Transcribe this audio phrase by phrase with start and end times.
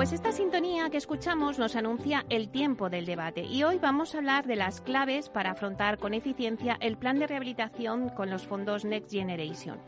[0.00, 4.18] Pues esta sintonía que escuchamos nos anuncia el tiempo del debate y hoy vamos a
[4.18, 8.86] hablar de las claves para afrontar con eficiencia el plan de rehabilitación con los fondos
[8.86, 9.78] Next Generation.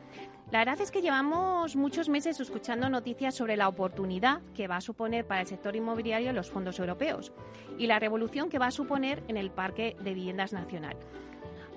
[0.51, 4.80] La verdad es que llevamos muchos meses escuchando noticias sobre la oportunidad que va a
[4.83, 7.33] suponer para el sector inmobiliario los fondos europeos
[7.79, 10.99] y la revolución que va a suponer en el parque de viviendas nacional.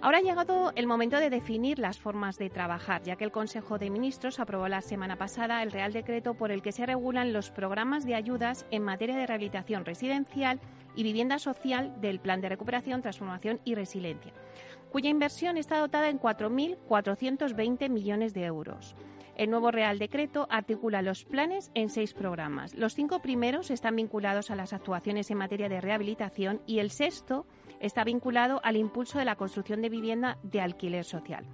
[0.02, 3.80] Ahora ha llegado el momento de definir las formas de trabajar, ya que el Consejo
[3.80, 7.50] de Ministros aprobó la semana pasada el Real Decreto por el que se regulan los
[7.50, 10.60] programas de ayudas en materia de rehabilitación residencial
[10.96, 14.34] y vivienda social del Plan de Recuperación, Transformación y Resiliencia,
[14.92, 18.96] cuya inversión está dotada en 4.420 millones de euros.
[19.36, 22.74] El nuevo Real Decreto articula los planes en seis programas.
[22.74, 27.46] Los cinco primeros están vinculados a las actuaciones en materia de rehabilitación y el sexto
[27.86, 31.46] está vinculado al impulso de la construcción de vivienda de alquiler social.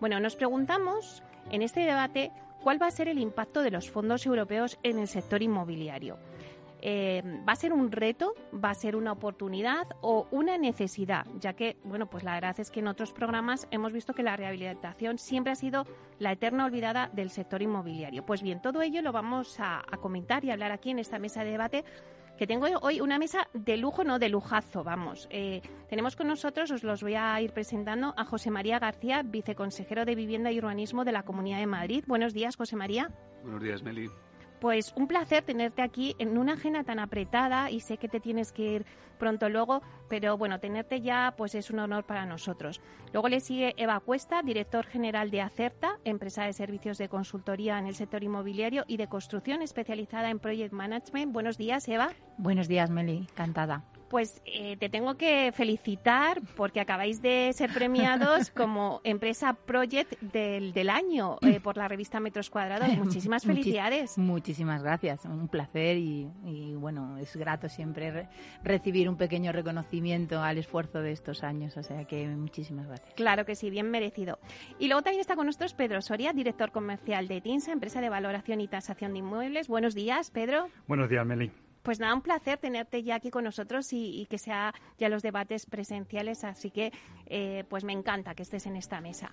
[0.00, 4.26] Bueno, nos preguntamos en este debate cuál va a ser el impacto de los fondos
[4.26, 6.18] europeos en el sector inmobiliario.
[6.82, 8.34] Eh, ¿Va a ser un reto?
[8.52, 11.26] ¿Va a ser una oportunidad o una necesidad?
[11.40, 14.36] Ya que, bueno, pues la verdad es que en otros programas hemos visto que la
[14.36, 15.84] rehabilitación siempre ha sido
[16.18, 18.24] la eterna olvidada del sector inmobiliario.
[18.26, 21.50] Pues bien, todo ello lo vamos a, comentar y hablar aquí en esta mesa de
[21.50, 21.84] debate
[22.36, 25.26] que tengo hoy una mesa de lujo, no de lujazo, vamos.
[25.30, 30.04] Eh, tenemos con nosotros, os los voy a ir presentando, a José María García, viceconsejero
[30.04, 32.04] de Vivienda y Urbanismo de la Comunidad de Madrid.
[32.06, 33.10] Buenos días, José María.
[33.42, 34.10] Buenos días, Meli.
[34.60, 38.52] Pues un placer tenerte aquí en una agenda tan apretada y sé que te tienes
[38.52, 38.86] que ir
[39.18, 42.80] pronto luego, pero bueno, tenerte ya pues es un honor para nosotros.
[43.12, 47.86] Luego le sigue Eva Cuesta, director general de Acerta, empresa de servicios de consultoría en
[47.86, 51.32] el sector inmobiliario y de construcción especializada en project management.
[51.32, 52.10] Buenos días, Eva.
[52.38, 53.84] Buenos días, Meli, encantada.
[54.08, 60.72] Pues eh, te tengo que felicitar porque acabáis de ser premiados como empresa project del,
[60.72, 62.88] del año eh, por la revista Metros Cuadrados.
[62.98, 64.16] Muchísimas felicidades.
[64.18, 66.28] muchísimas gracias, un placer y,
[66.76, 68.28] bueno, es grato siempre
[68.62, 73.14] recibir un pequeño reconocimiento al esfuerzo de estos años, o sea que muchísimas gracias.
[73.14, 74.38] Claro que sí, bien merecido.
[74.78, 78.60] Y luego también está con nosotros Pedro Soria, director comercial de TINSA, empresa de valoración
[78.60, 79.68] y tasación de inmuebles.
[79.68, 80.68] Buenos días, Pedro.
[80.86, 81.65] Buenos días, Meli.
[81.86, 85.66] Pues nada, un placer tenerte ya aquí con nosotros y, que sea ya los debates
[85.66, 86.92] presenciales, así que
[87.26, 89.30] eh, pues me encanta que estés en esta mesa.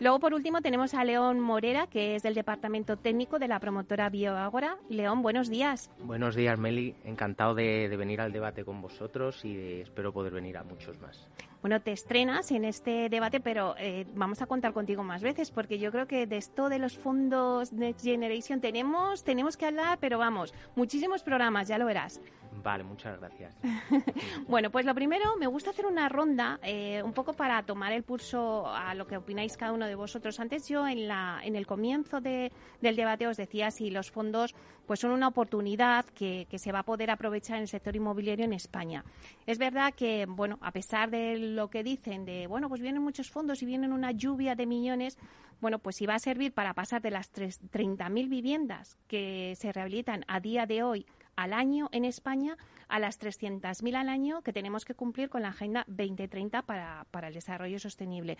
[0.00, 4.08] Luego, por último, tenemos a León Morera, que es del Departamento Técnico de la promotora
[4.08, 4.78] BioAgora.
[4.88, 5.90] León, buenos días.
[5.98, 6.94] Buenos días, Meli.
[7.04, 11.28] Encantado de, venir al debate con vosotros y espero poder venir a muchos más.
[11.64, 15.78] Bueno, te estrenas en este debate, pero eh, vamos a contar contigo más veces, porque
[15.78, 20.18] yo creo que de esto de los fondos Next Generation tenemos, tenemos que hablar, pero
[20.18, 22.20] vamos, muchísimos programas, ya lo verás.
[22.62, 23.56] Vale, muchas gracias.
[24.48, 28.02] bueno, pues lo primero, me gusta hacer una ronda, eh, un poco para tomar el
[28.02, 30.38] pulso a lo que opináis cada uno de vosotros.
[30.40, 34.54] Antes yo en, la, en el comienzo de, del debate os decía si los fondos
[34.86, 38.44] pues son una oportunidad que, que se va a poder aprovechar en el sector inmobiliario
[38.44, 39.04] en España.
[39.46, 43.30] Es verdad que, bueno, a pesar del lo que dicen de, bueno, pues vienen muchos
[43.30, 45.18] fondos y vienen una lluvia de millones,
[45.60, 50.24] bueno, pues si va a servir para pasar de las 30.000 viviendas que se rehabilitan
[50.28, 51.06] a día de hoy
[51.36, 52.56] al año en España
[52.88, 57.28] a las 300.000 al año que tenemos que cumplir con la Agenda 2030 para, para
[57.28, 58.38] el desarrollo sostenible.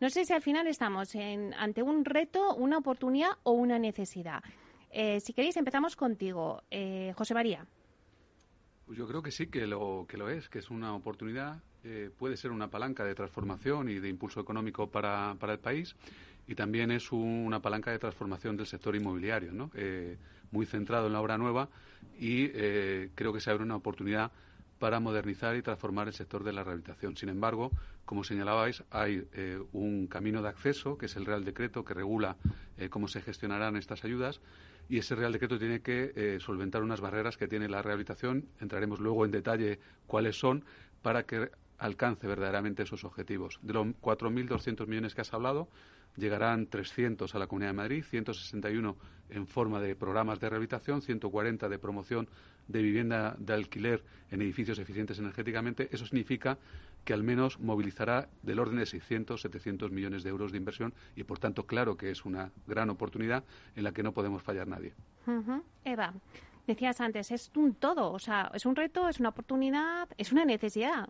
[0.00, 4.42] No sé si al final estamos en, ante un reto, una oportunidad o una necesidad.
[4.90, 7.66] Eh, si queréis, empezamos contigo, eh, José María.
[8.86, 12.10] Pues yo creo que sí, que lo, que lo es, que es una oportunidad eh,
[12.16, 15.96] puede ser una palanca de transformación y de impulso económico para, para el país
[16.46, 19.70] y también es una palanca de transformación del sector inmobiliario, ¿no?
[19.74, 20.16] Eh,
[20.50, 21.68] muy centrado en la obra nueva
[22.18, 24.30] y eh, creo que se abre una oportunidad
[24.78, 27.16] para modernizar y transformar el sector de la rehabilitación.
[27.16, 27.70] Sin embargo,
[28.04, 29.26] como señalabais, hay
[29.72, 32.36] un camino de acceso, que es el Real Decreto que regula
[32.90, 34.40] cómo se gestionarán estas ayudas,
[34.88, 38.46] y ese Real Decreto tiene que solventar unas barreras que tiene la rehabilitación.
[38.60, 40.64] Entraremos luego en detalle cuáles son,
[41.00, 43.58] para que alcance verdaderamente esos objetivos.
[43.62, 45.68] De los 4.200 millones que has hablado,
[46.16, 48.96] llegarán 300 a la Comunidad de Madrid, 161
[49.30, 52.28] en forma de programas de rehabilitación, 140 de promoción
[52.68, 55.88] de vivienda de alquiler en edificios eficientes energéticamente.
[55.92, 56.58] Eso significa
[57.04, 61.24] que al menos movilizará del orden de 600, 700 millones de euros de inversión y,
[61.24, 63.44] por tanto, claro que es una gran oportunidad
[63.76, 64.94] en la que no podemos fallar nadie.
[65.84, 66.14] Eva,
[66.66, 70.44] decías antes, es un todo, o sea, es un reto, es una oportunidad, es una
[70.44, 71.08] necesidad.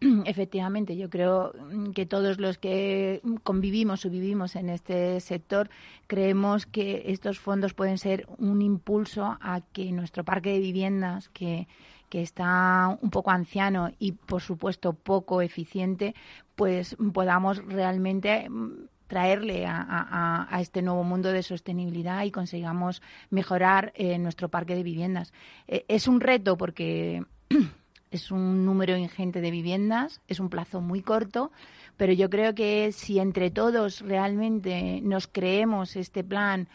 [0.24, 1.52] efectivamente, yo creo
[1.94, 5.68] que todos los que convivimos o vivimos en este sector
[6.06, 11.68] creemos que estos fondos pueden ser un impulso a que nuestro parque de viviendas, que,
[12.08, 16.14] que está un poco anciano y, por supuesto, poco eficiente,
[16.56, 18.48] pues podamos realmente
[19.06, 25.32] traerle a, este nuevo mundo de sostenibilidad y consigamos mejorar eh, nuestro parque de viviendas.
[25.66, 27.24] Eh, es un reto porque
[28.10, 31.50] es un número ingente de viviendas, es un plazo muy corto,
[31.96, 36.68] pero yo creo que si entre todos realmente nos creemos este plan,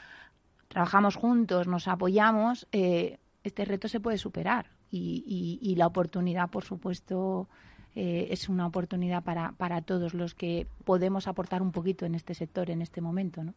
[0.67, 6.63] trabajamos juntos, nos apoyamos, eh, este reto se puede superar y, y la oportunidad, por
[6.63, 7.49] supuesto,
[7.95, 12.33] eh, es una oportunidad para, para todos los que podemos aportar un poquito en este
[12.33, 13.41] sector en este momento.
[13.43, 13.53] ¿no?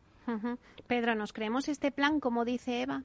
[0.86, 3.02] Pedro, ¿nos creemos este plan, como dice Eva?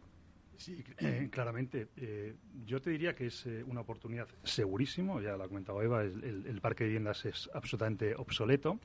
[0.64, 1.90] Sí, eh, claramente.
[1.98, 6.60] Eh, yo te diría que es una oportunidad segurísimo, ya lo ha comentado Eva, el,
[6.62, 8.80] parque de viviendas es absolutamente obsoleto.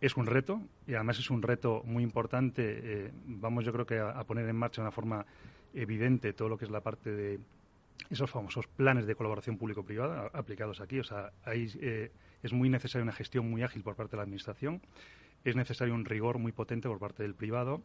[0.00, 3.12] Es un reto y además es un reto muy importante.
[3.26, 5.24] vamos, yo creo que a, poner en marcha de una forma
[5.72, 7.38] evidente todo lo que es la parte de
[8.10, 10.98] esos famosos planes de colaboración público-privada aplicados aquí.
[10.98, 12.10] O sea, ahí eh,
[12.42, 14.80] es muy necesaria una gestión muy ágil por parte de la Administración,
[15.44, 17.82] es necesario un rigor muy potente por parte del privado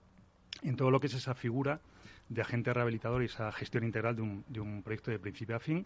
[0.64, 1.80] en todo lo que es esa figura
[2.30, 5.60] de agente rehabilitador y esa gestión integral de un, de un proyecto de principio a
[5.60, 5.86] fin.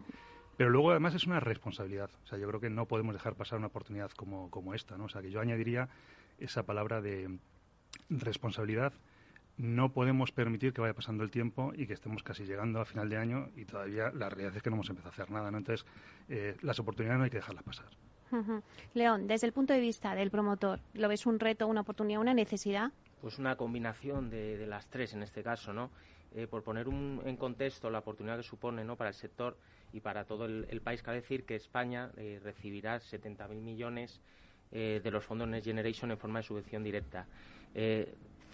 [0.57, 2.09] Pero luego, además, es una responsabilidad.
[2.23, 5.05] O sea, yo creo que no podemos dejar pasar una oportunidad como, como esta, ¿no?
[5.05, 5.89] O sea, que yo añadiría
[6.39, 7.37] esa palabra de
[8.09, 8.93] responsabilidad
[9.57, 13.09] no podemos permitir que vaya pasando el tiempo y que estemos casi llegando a final
[13.09, 15.51] de año y todavía la realidad es que no hemos empezado a hacer nada.
[15.51, 15.57] ¿no?
[15.57, 15.85] Entonces,
[16.29, 17.87] eh, las oportunidades no hay que dejarlas pasar.
[18.93, 22.33] León, desde el punto de vista del promotor, ¿lo ves un reto, una oportunidad, una
[22.33, 22.91] necesidad?
[23.21, 25.89] Pues una combinación de, las tres en este caso, ¿no?
[26.37, 28.95] Eh, por poner en contexto la oportunidad que supone ¿no?
[28.95, 29.57] para el sector
[29.91, 34.21] y para todo el, país, cabe decir que España eh, recibirá 70.000 millones
[34.69, 37.25] de los fondos Next Generation en forma de subvención directa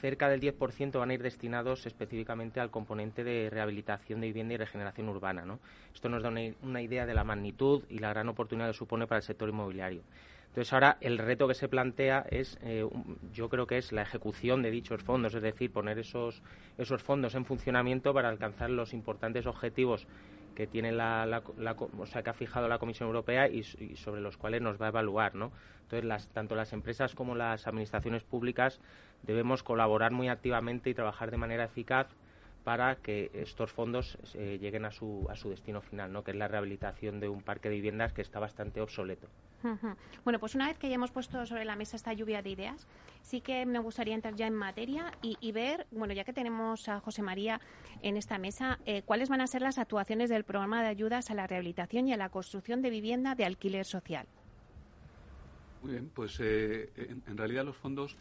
[0.03, 4.57] cerca del 10% van a ir destinados específicamente al componente de rehabilitación de vivienda y
[4.57, 5.45] regeneración urbana.
[5.93, 9.19] Esto nos da una, idea de la magnitud y la gran oportunidad que supone para
[9.19, 10.01] el sector inmobiliario.
[10.53, 12.87] Entonces ahora el reto que se plantea es, eh,
[13.31, 16.43] yo creo que es la ejecución de dichos fondos, es decir, poner esos,
[16.77, 20.05] esos fondos en funcionamiento para alcanzar los importantes objetivos
[20.53, 21.41] que tiene la,
[21.97, 24.89] o sea, que ha fijado la Comisión Europea y, sobre los cuales nos va a
[24.89, 25.51] evaluar, ¿no?
[25.85, 28.79] Entonces, las, tanto las empresas como las administraciones públicas
[29.23, 32.15] debemos colaborar muy activamente y trabajar de manera eficaz
[32.63, 36.23] para que estos fondos eh, lleguen a su, a su destino final, ¿no?
[36.23, 39.27] que es la rehabilitación de un parque de viviendas que está bastante obsoleto.
[40.25, 42.85] Bueno, pues una vez que ya hemos puesto sobre la mesa esta lluvia de ideas,
[43.21, 46.99] sí que me gustaría entrar ya en materia y, ver, bueno, ya que tenemos a
[46.99, 47.61] José María
[48.01, 51.33] en esta mesa, eh, cuáles van a ser las actuaciones del programa de ayudas a
[51.33, 54.27] la rehabilitación y a la construcción de vivienda de alquiler social.
[55.81, 58.17] Muy bien, pues eh, en realidad los fondos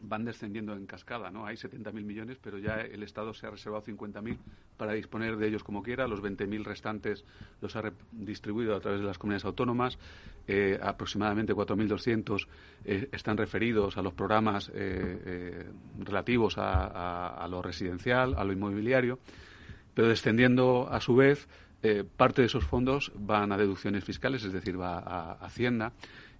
[0.00, 1.46] van descendiendo en cascada, ¿no?
[1.46, 4.36] Hay 70.000 millones, pero ya el Estado se ha reservado 50.000
[4.76, 6.06] para disponer de ellos como quiera.
[6.06, 7.24] Los 20.000 restantes
[7.60, 9.98] los ha distribuido a través de las comunidades autónomas.
[10.46, 12.46] Eh, aproximadamente 4.200
[12.84, 15.66] eh, están referidos a los programas eh,
[15.98, 19.18] relativos a, lo residencial, a lo inmobiliario,
[19.94, 21.48] pero descendiendo a su vez,
[22.16, 25.92] parte de esos fondos van a deducciones fiscales, es decir, va a Hacienda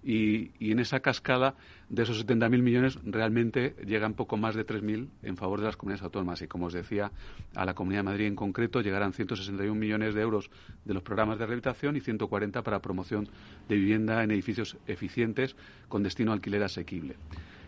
[0.07, 1.55] y, en esa cascada
[1.89, 6.03] de esos 70.000 millones realmente llegan poco más de 3.000 en favor de las comunidades
[6.03, 6.41] autónomas.
[6.41, 7.11] Y como os decía,
[7.55, 10.49] a la Comunidad de Madrid en concreto llegarán 161 millones de euros
[10.85, 13.27] de los programas de rehabilitación y 140 para promoción
[13.67, 15.57] de vivienda en edificios eficientes
[15.89, 17.17] con destino alquiler asequible.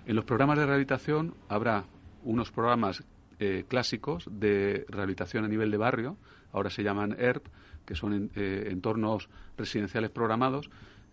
[0.06, 1.84] En los programas de rehabilitación habrá
[2.24, 3.04] unos programas
[3.40, 6.18] eh, clásicos de rehabilitación a nivel de barrio,
[6.54, 7.48] ahora se llaman ERP,
[7.86, 10.70] que son eh, entornos residenciales programados,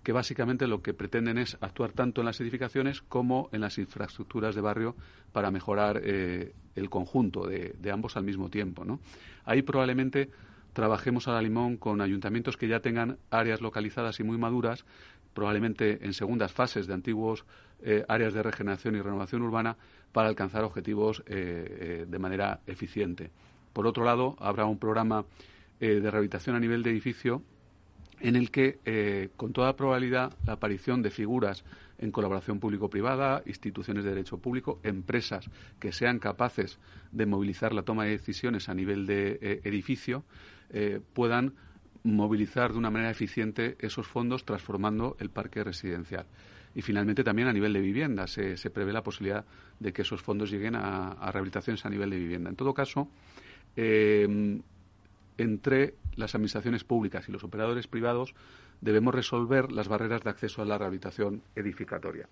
[0.07, 4.55] que básicamente lo que pretenden es actuar tanto en las edificaciones como en las infraestructuras
[4.55, 4.95] de barrio
[5.33, 8.85] para mejorar eh, el conjunto de, ambos al mismo tiempo.
[9.45, 10.31] Ahí probablemente
[10.75, 14.85] trabajemos a la limón con ayuntamientos que ya tengan áreas localizadas y muy maduras,
[15.35, 17.45] probablemente en segundas fases de antiguos
[17.83, 19.77] eh, áreas de regeneración y renovación urbana,
[20.13, 23.33] para alcanzar objetivos eh, de manera eficiente.
[23.73, 25.25] Por otro lado, habrá un programa
[25.81, 27.43] de rehabilitación a nivel de edificio
[28.21, 31.65] en el que, eh, con toda probabilidad, la aparición de figuras
[31.99, 36.79] en colaboración público-privada, instituciones de derecho público, empresas que sean capaces
[37.13, 40.25] de movilizar la toma de decisiones a nivel de eh, edificio,
[40.71, 41.55] eh, puedan
[42.05, 46.27] movilizar de una manera eficiente esos fondos transformando el parque residencial.
[46.75, 49.47] Y finalmente también a nivel de vivienda se, prevé la posibilidad
[49.81, 52.51] de que esos fondos lleguen a, a, rehabilitaciones a nivel de vivienda.
[52.51, 53.09] En todo caso,
[55.39, 58.35] entre las administraciones públicas y los operadores privados
[58.81, 62.29] debemos resolver las barreras de acceso a la rehabilitación edificatoria.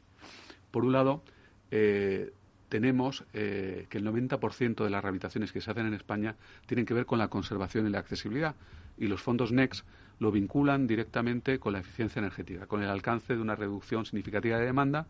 [0.70, 1.22] Por un lado,
[1.70, 2.32] eh,
[2.68, 6.34] tenemos eh, que el 90% de las rehabilitaciones que se hacen en España
[6.66, 8.56] tienen que ver con la conservación y la accesibilidad
[8.98, 9.84] y los fondos NEX
[10.18, 14.66] lo vinculan directamente con la eficiencia energética, con el alcance de una reducción significativa de
[14.66, 15.06] demanda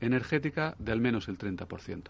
[0.00, 2.02] energética de al menos el 30%.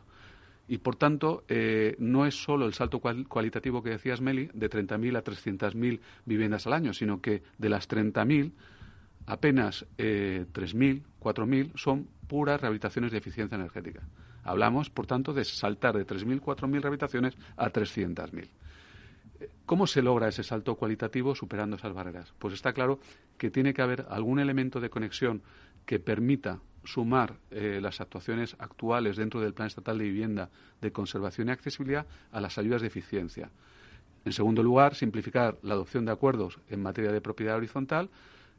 [0.69, 5.17] Y, por tanto, eh, no es solo el salto cualitativo que decías, Meli, de 30.000
[5.17, 8.53] a 300.000 viviendas al año, sino que de las 30.000,
[9.27, 14.03] apenas eh, 3.000, 4.000 son puras rehabilitaciones de eficiencia energética.
[14.45, 18.49] Hablamos, por tanto, de saltar de 3.000, 4.000 rehabilitaciones a 300.000.
[19.65, 22.35] ¿Cómo se logra ese salto cualitativo superando esas barreras?
[22.39, 22.99] Pues está claro
[23.37, 25.43] que tiene que haber algún elemento de conexión
[25.89, 30.51] que permita sumar eh, las actuaciones actuales dentro del Plan Estatal de Vivienda
[30.83, 33.49] de Conservación y Accesibilidad a las ayudas de eficiencia.
[34.27, 38.11] En segundo lugar, simplificar la adopción de acuerdos en materia de propiedad horizontal.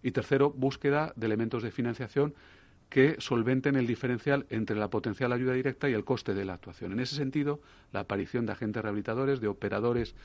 [0.01, 2.33] Y tercero, búsqueda de elementos de financiación
[2.89, 6.93] que solventen el diferencial entre la potencial ayuda directa y el coste de la actuación.
[6.93, 7.59] En ese sentido,
[7.93, 10.15] la aparición de agentes rehabilitadores, de operadores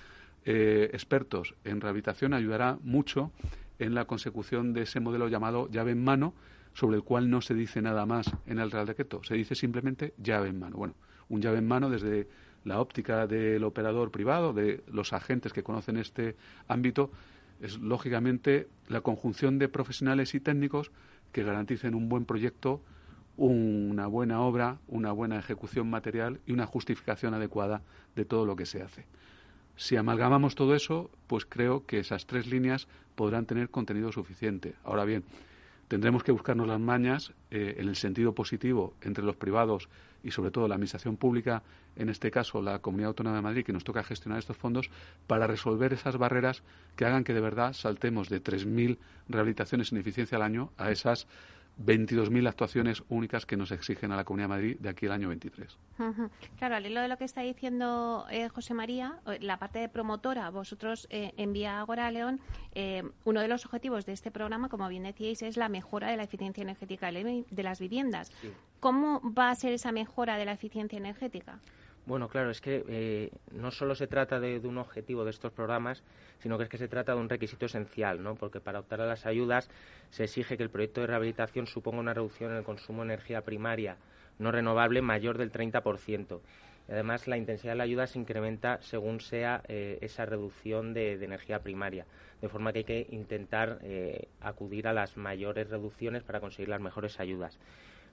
[0.46, 3.30] eh, expertos en rehabilitación ayudará mucho
[3.78, 6.32] en la consecución de ese modelo llamado llave en mano,
[6.74, 10.14] sobre el cual no se dice nada más en el Real Decreto, se dice simplemente
[10.18, 10.76] llave en mano.
[10.76, 10.94] Bueno,
[11.28, 12.28] un llave en mano desde
[12.64, 16.36] la óptica del operador privado, de los agentes que conocen este
[16.68, 17.10] ámbito,
[17.60, 20.90] es lógicamente la conjunción de profesionales y técnicos
[21.32, 22.80] que garanticen un buen proyecto,
[23.36, 27.82] una buena obra, una buena ejecución material y una justificación adecuada
[28.14, 29.06] de todo lo que se hace.
[29.76, 34.74] Si amalgamamos todo eso, pues creo que esas tres líneas podrán tener contenido suficiente.
[34.84, 35.24] Ahora bien,
[35.88, 39.88] tendremos que buscarnos las mañas eh, en el sentido positivo entre los privados
[40.22, 41.62] y sobre todo la administración pública,
[41.96, 44.90] en este caso la Comunidad Autónoma de Madrid, que nos toca gestionar estos fondos,
[45.26, 46.62] para resolver esas barreras
[46.96, 48.98] que hagan que de verdad saltemos de 3.000
[49.28, 51.26] rehabilitaciones en eficiencia al año a esas
[51.82, 55.28] 22.000 actuaciones únicas que nos exigen a la Comunidad de Madrid de aquí al año
[55.28, 55.78] 23.
[56.58, 59.88] Claro, al hilo de lo que está diciendo eh, José María, eh, la parte de
[59.88, 62.40] promotora, vosotros eh, en Vía Agora León,
[62.74, 66.16] eh, uno de los objetivos de este programa, como bien decíais, es la mejora de
[66.16, 68.30] la eficiencia energética de las viviendas.
[68.80, 71.58] ¿Cómo va a ser esa mejora de la eficiencia energética?
[72.06, 76.02] Bueno, claro, es que eh, no solo se trata de, un objetivo de estos programas,
[76.40, 78.34] sino que es que se trata de un requisito esencial, ¿no?
[78.34, 79.70] Porque para optar a las ayudas
[80.10, 83.40] se exige que el proyecto de rehabilitación suponga una reducción en el consumo de energía
[83.40, 83.96] primaria
[84.38, 86.40] no renovable mayor del 30%.
[86.88, 91.14] Y además, la intensidad de la ayuda se incrementa según sea eh, esa reducción de,
[91.14, 92.06] energía primaria,
[92.42, 96.80] de forma que hay que intentar eh, acudir a las mayores reducciones para conseguir las
[96.80, 97.58] mejores ayudas.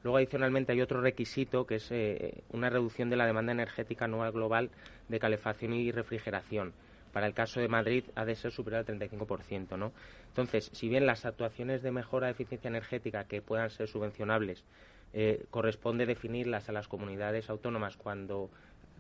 [0.04, 4.32] Luego, adicionalmente, hay otro requisito que es eh, una reducción de la demanda energética anual
[4.32, 4.70] global
[5.10, 6.74] de calefacción y refrigeración.
[7.14, 9.78] Para el caso de Madrid ha de ser superior al 35%.
[9.78, 9.92] ¿no?
[10.28, 14.64] Entonces, si bien las actuaciones de mejora de eficiencia energética que puedan ser subvencionables
[15.14, 18.50] eh, corresponde definirlas a las comunidades autónomas cuando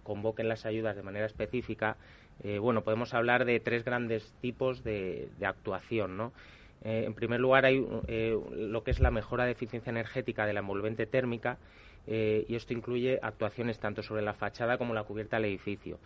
[0.03, 1.95] convoquen las ayudas de manera específica,
[2.43, 6.33] eh, bueno, podemos hablar de tres grandes tipos de, de actuación, ¿no?
[6.83, 10.53] Eh, en primer lugar, hay eh, lo que es la mejora de eficiencia energética de
[10.53, 11.57] la envolvente térmica
[12.07, 15.99] eh, y esto incluye actuaciones tanto sobre la fachada como la cubierta del edificio.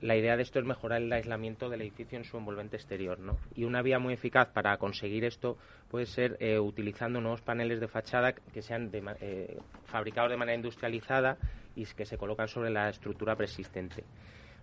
[0.00, 3.18] La idea de esto es mejorar el aislamiento del edificio en su envolvente exterior.
[3.18, 3.38] ¿no?
[3.54, 5.56] Y una vía muy eficaz para conseguir esto
[5.90, 8.90] puede ser utilizando nuevos paneles de fachada que sean
[9.86, 11.38] fabricados de manera industrializada
[11.74, 14.04] y que se colocan sobre la estructura preexistente.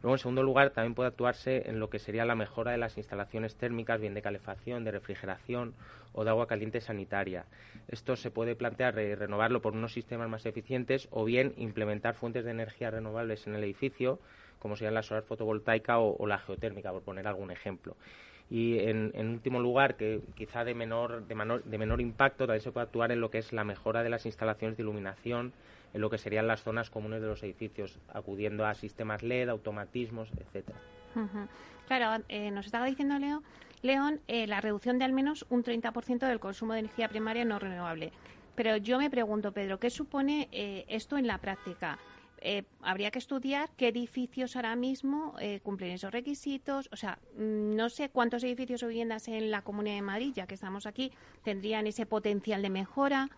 [0.04, 2.98] Luego, en segundo lugar, también puede actuarse en lo que sería la mejora de las
[2.98, 5.74] instalaciones térmicas, bien de calefacción, de refrigeración
[6.12, 7.46] o de agua caliente sanitaria.
[7.88, 12.52] Esto se puede plantear renovarlo por unos sistemas más eficientes o bien implementar fuentes de
[12.52, 14.20] energía renovables en el edificio,
[14.60, 17.96] como serían la solar fotovoltaica o, la geotérmica, por poner algún ejemplo.
[18.50, 23.14] Y en, último lugar, que quizá de, menor, de menor impacto, también se puede actuar
[23.14, 25.54] en lo que es la mejora de las instalaciones de iluminación,
[25.94, 30.30] en lo que serían las zonas comunes de los edificios, acudiendo a sistemas LED, automatismos,
[30.38, 30.80] etcétera.
[31.88, 33.44] Claro, eh, nos estaba diciendo Leo,
[33.82, 37.60] León eh, la reducción de al menos un 30% del consumo de energía primaria no
[37.60, 38.12] renovable.
[38.56, 42.00] Pero yo me pregunto, Pedro, ¿qué supone eh, esto en la práctica?
[42.82, 45.34] habría que estudiar qué edificios ahora mismo
[45.64, 46.90] cumplen esos requisitos.
[46.92, 50.46] O sea, mm, no sé cuántos edificios o viviendas en la Comunidad de Madrid, ya
[50.46, 53.30] que estamos aquí, tendrían ese potencial de mejora.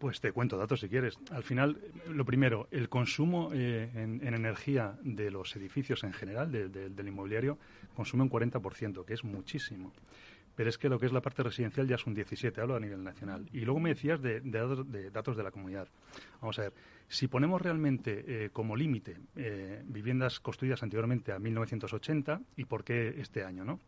[0.00, 1.18] Pues te cuento datos si quieres.
[1.30, 1.78] Al final,
[2.08, 7.58] lo primero, el consumo eh, en, energía de los edificios en general, del inmobiliario,
[7.94, 9.92] consume un 40%, que es muchísimo.
[10.56, 12.80] pero es que lo que es la parte residencial ya es un 17, hablo a
[12.80, 13.46] nivel nacional.
[13.52, 15.86] Y luego me decías de, datos, de la comunidad.
[16.40, 16.72] Vamos a ver,
[17.06, 23.20] si ponemos realmente eh, como límite eh, viviendas construidas anteriormente a 1980, ¿y por qué
[23.20, 23.80] este año, no?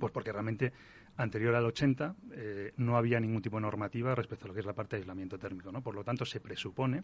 [0.00, 0.72] Pues porque realmente
[1.16, 4.66] anterior al 80 eh, no había ningún tipo de normativa respecto a lo que es
[4.66, 5.70] la parte de aislamiento térmico.
[5.70, 5.82] ¿no?
[5.82, 7.02] Por lo tanto, se presupone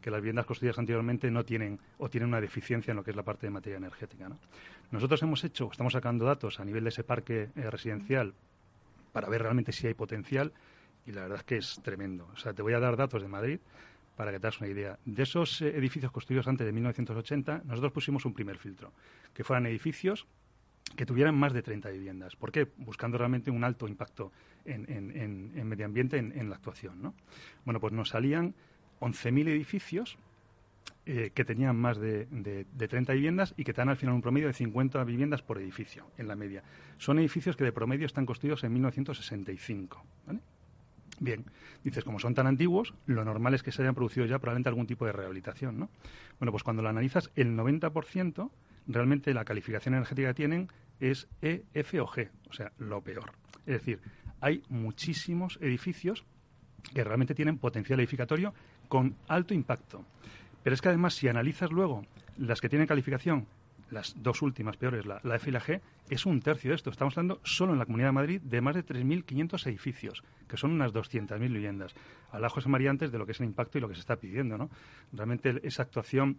[0.00, 3.16] que las viviendas construidas anteriormente no tienen o tienen una deficiencia en lo que es
[3.16, 4.28] la parte de materia energética.
[4.28, 4.38] ¿no?
[4.90, 8.34] Nosotros hemos hecho, estamos sacando datos a nivel de ese parque eh, residencial
[9.12, 10.52] para ver realmente si hay potencial
[11.06, 12.28] y la verdad es que es tremendo.
[12.32, 13.58] O sea, te voy a dar datos de Madrid
[14.16, 14.98] para que te hagas una idea.
[15.04, 18.92] De esos eh, edificios construidos antes de 1980, nosotros pusimos un primer filtro,
[19.32, 20.26] que fueran edificios
[20.96, 22.36] que tuvieran más de 30 viviendas.
[22.36, 22.68] ¿Por qué?
[22.76, 24.32] Buscando realmente un alto impacto
[24.64, 27.02] en, medio ambiente en, la actuación.
[27.02, 27.14] ¿no?
[27.64, 28.54] Bueno, pues nos salían
[29.00, 30.18] 11.000 edificios
[31.06, 34.22] eh, que tenían más de, de, 30 viviendas y que te dan al final un
[34.22, 36.62] promedio de 50 viviendas por edificio, en la media.
[36.98, 40.04] Son edificios que de promedio están construidos en 1965.
[41.20, 41.44] Bien,
[41.82, 44.86] dices, como son tan antiguos, lo normal es que se hayan producido ya probablemente algún
[44.86, 45.88] tipo de rehabilitación, ¿no?
[46.38, 48.50] Bueno, pues cuando lo analizas, el 90%
[48.88, 50.68] realmente la calificación energética que tienen
[50.98, 53.32] es E, F o G, o sea, lo peor.
[53.66, 54.00] Es decir,
[54.40, 56.24] hay muchísimos edificios
[56.94, 58.54] que realmente tienen potencial edificatorio
[58.88, 60.04] con alto impacto.
[60.62, 62.04] Pero es que además, si analizas luego
[62.38, 63.46] las que tienen calificación,
[63.90, 65.80] las dos últimas peores, la, F y la G,
[66.10, 66.90] es un tercio de esto.
[66.90, 70.72] Estamos hablando solo en la Comunidad de Madrid de más de 3.500 edificios, que son
[70.72, 71.94] unas 200.000 viviendas.
[72.30, 74.16] Habla José María antes de lo que es el impacto y lo que se está
[74.16, 74.70] pidiendo, ¿no?
[75.12, 76.38] Realmente esa actuación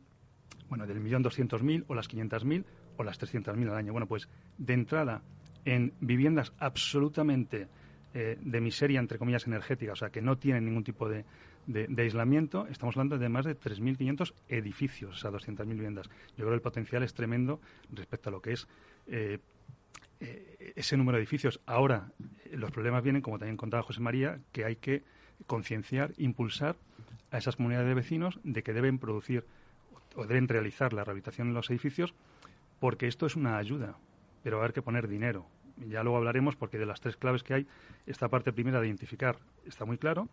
[0.70, 2.66] bueno, del millón doscientos mil o las quinientas mil
[2.98, 3.92] o las trescientas mil al año.
[3.92, 5.22] Bueno, pues de entrada
[5.66, 7.68] en viviendas absolutamente
[8.14, 11.26] eh, de miseria, entre comillas, energética, o sea, que no tienen ningún tipo de,
[11.68, 16.10] de, aislamiento, estamos hablando de más de 3.500 edificios, o sea, 200.000 viviendas.
[16.30, 18.68] Yo creo que el potencial es tremendo respecto a lo que es
[19.08, 19.40] eh,
[20.20, 21.62] eh, ese número de edificios.
[21.68, 22.12] Ahora,
[22.52, 25.04] los problemas vienen, como también contaba José María, que hay que
[25.46, 26.78] concienciar, impulsar
[27.32, 29.46] a esas comunidades de vecinos de que deben producir
[30.16, 32.14] o realizar la rehabilitación en los edificios
[32.80, 33.98] porque esto es una ayuda,
[34.44, 35.46] pero va a haber que poner dinero.
[35.78, 37.68] Ya luego hablaremos porque de las tres claves que hay,
[38.06, 40.28] esta parte primera de identificar está muy claro.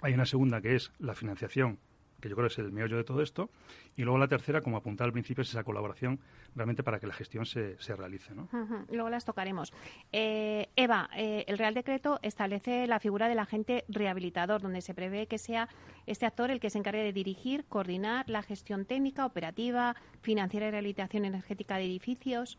[0.00, 1.78] Hay una segunda que es la financiación
[2.22, 3.50] que yo creo que es el meollo de todo esto.
[3.96, 6.20] Y luego la tercera, como apuntaba al principio, es esa colaboración
[6.54, 8.34] realmente para que la gestión se, se realice.
[8.34, 8.48] ¿no?
[8.90, 9.72] Luego las tocaremos.
[10.12, 15.26] Eh, Eva, eh, el Real Decreto establece la figura del agente rehabilitador, donde se prevé
[15.26, 15.68] que sea
[16.06, 20.70] este actor el que se encargue de dirigir, coordinar la gestión técnica, operativa, financiera y
[20.70, 22.56] rehabilitación energética de edificios.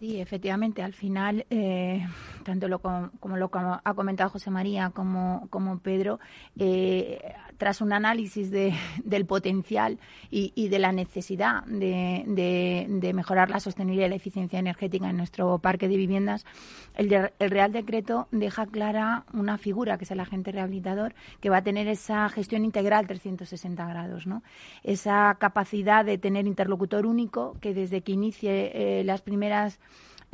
[0.00, 2.06] Sí, efectivamente, al final, eh,
[2.42, 6.18] tanto lo, como, lo ha comentado José María como, como Pedro,
[6.58, 9.98] eh, tras un análisis de, del potencial
[10.30, 15.58] y, de la necesidad de, de, mejorar la sostenibilidad y la eficiencia energética en nuestro
[15.58, 16.44] parque de viviendas,
[16.94, 21.58] el, el, Real Decreto deja clara una figura, que es el agente rehabilitador, que va
[21.58, 24.42] a tener esa gestión integral 360 grados, ¿no?
[24.82, 29.80] esa capacidad de tener interlocutor único que desde que inicie eh, las primeras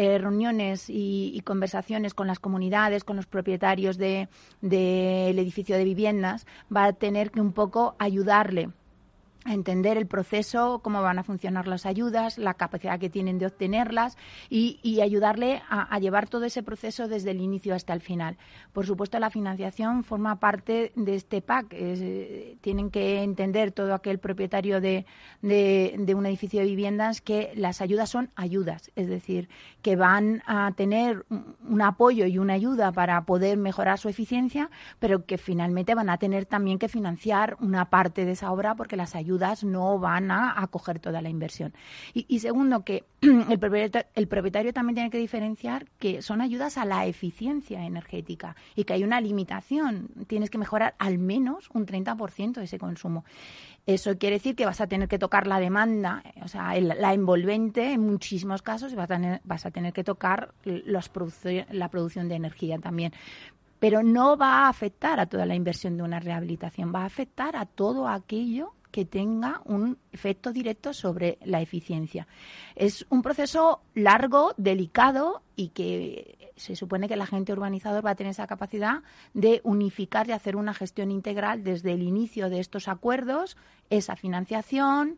[0.02, 4.28] eh, reuniones y, conversaciones con las comunidades, con los propietarios del
[4.62, 8.70] edificio de viviendas, va a tener que un poco ayudarle
[9.46, 14.16] entender el proceso, cómo van a funcionar las ayudas, la capacidad que tienen de obtenerlas
[14.48, 18.36] y, ayudarle a, llevar todo ese proceso desde el inicio hasta el final.
[18.72, 21.68] Por supuesto, la financiación forma parte de este PAC.
[22.60, 25.06] tienen que entender todo aquel propietario de,
[25.40, 29.48] de, un edificio de viviendas que las ayudas son ayudas, es decir,
[29.80, 35.24] que van a tener un apoyo y una ayuda para poder mejorar su eficiencia, pero
[35.24, 39.14] que finalmente van a tener también que financiar una parte de esa obra porque las
[39.14, 41.72] ayudas ayudas no van a acoger toda la inversión.
[42.12, 46.84] Y, segundo, que el propietario, el propietario también tiene que diferenciar que son ayudas a
[46.84, 50.08] la eficiencia energética y que hay una limitación.
[50.26, 53.24] Tienes que mejorar al menos un 30% de ese consumo.
[53.86, 57.92] Eso quiere decir que vas a tener que tocar la demanda, o sea, la envolvente
[57.92, 61.10] en muchísimos casos y vas a tener, vas a tener que tocar los
[61.70, 63.12] la producción de energía también
[63.80, 67.56] pero no va a afectar a toda la inversión de una rehabilitación, va a afectar
[67.56, 72.26] a todo aquello que tenga un efecto directo sobre la eficiencia.
[72.74, 78.14] Es un proceso largo, delicado y que se supone que el agente urbanizador va a
[78.14, 82.86] tener esa capacidad de unificar y hacer una gestión integral desde el inicio de estos
[82.88, 83.56] acuerdos,
[83.88, 85.16] esa financiación,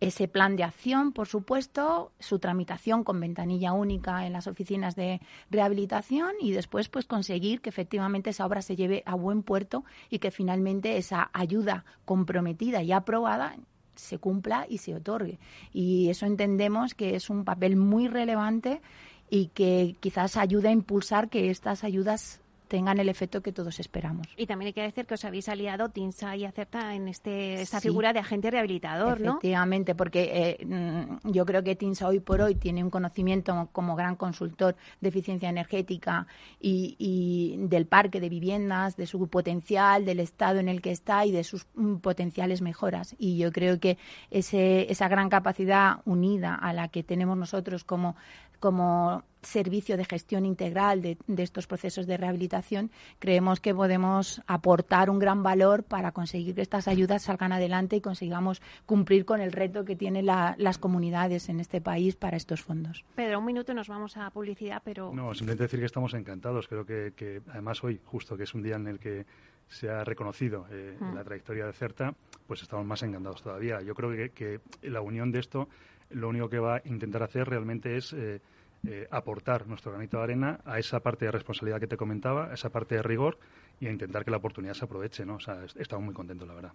[0.00, 5.20] ese plan de acción, por supuesto, su tramitación con ventanilla única en las oficinas de
[5.50, 10.18] rehabilitación y después pues conseguir que efectivamente esa obra se lleve a buen puerto y
[10.18, 13.56] que finalmente esa ayuda comprometida y aprobada
[13.94, 15.38] se cumpla y se otorgue.
[15.72, 18.82] Y eso entendemos que es un papel muy relevante
[19.30, 24.26] y que quizás ayude a impulsar que estas ayudas tengan el efecto que todos esperamos.
[24.36, 27.80] Y también hay que decir que os habéis aliado TINSA y Acerta en este, esta
[27.80, 29.32] figura de agente rehabilitador, ¿no?
[29.32, 33.96] Efectivamente, porque eh, mm, yo creo que TINSA hoy por hoy tiene un conocimiento como
[33.96, 36.26] gran consultor de eficiencia energética
[36.60, 41.32] y, del parque de viviendas, de su potencial, del estado en el que está y
[41.32, 43.14] de sus mm, potenciales mejoras.
[43.18, 43.98] Y yo creo que
[44.30, 48.16] ese, esa gran capacidad unida a la que tenemos nosotros como
[48.60, 55.18] como servicio de gestión integral de, estos procesos de rehabilitación, creemos que podemos aportar un
[55.18, 59.84] gran valor para conseguir que estas ayudas salgan adelante y consigamos cumplir con el reto
[59.84, 63.04] que tienen las comunidades en este país para estos fondos.
[63.14, 65.12] Pedro, un minuto nos vamos a publicidad, pero...
[65.12, 66.68] No, simplemente decir que estamos encantados.
[66.68, 69.24] Creo que, además hoy, justo que es un día en el que
[69.68, 71.14] se ha reconocido eh, mm.
[71.14, 72.14] la trayectoria de CERTA,
[72.46, 73.80] pues estamos más encantados todavía.
[73.82, 75.68] Yo creo que, que la unión de esto
[76.10, 78.40] lo único que va a intentar hacer realmente es eh,
[78.86, 82.54] eh, aportar nuestro granito de arena a esa parte de responsabilidad que te comentaba, a
[82.54, 83.38] esa parte de rigor
[83.80, 85.36] y a intentar que la oportunidad se aproveche, ¿no?
[85.36, 86.72] O sea, estamos muy contentos, la verdad.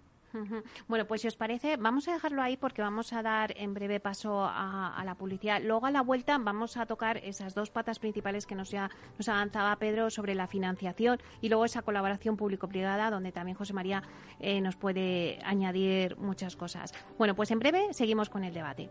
[0.88, 4.00] Bueno, pues si os parece, vamos a dejarlo ahí porque vamos a dar en breve
[4.00, 5.60] paso a, la publicidad.
[5.62, 9.28] Luego a la vuelta vamos a tocar esas dos patas principales que nos ya nos
[9.28, 14.02] avanzaba Pedro sobre la financiación y luego esa colaboración público-privada donde también José María
[14.38, 16.94] eh, nos puede añadir muchas cosas.
[17.18, 18.90] Bueno, pues en breve seguimos con el debate.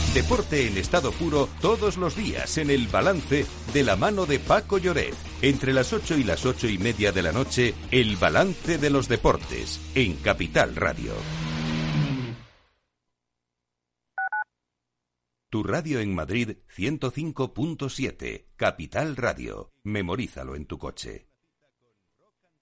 [0.13, 4.77] Deporte en estado puro todos los días en el balance de la mano de Paco
[4.77, 5.15] Lloret.
[5.41, 9.07] Entre las 8 y las ocho y media de la noche, el balance de los
[9.07, 11.13] deportes en Capital Radio.
[15.49, 19.71] Tu radio en Madrid 105.7, Capital Radio.
[19.83, 21.30] Memorízalo en tu coche.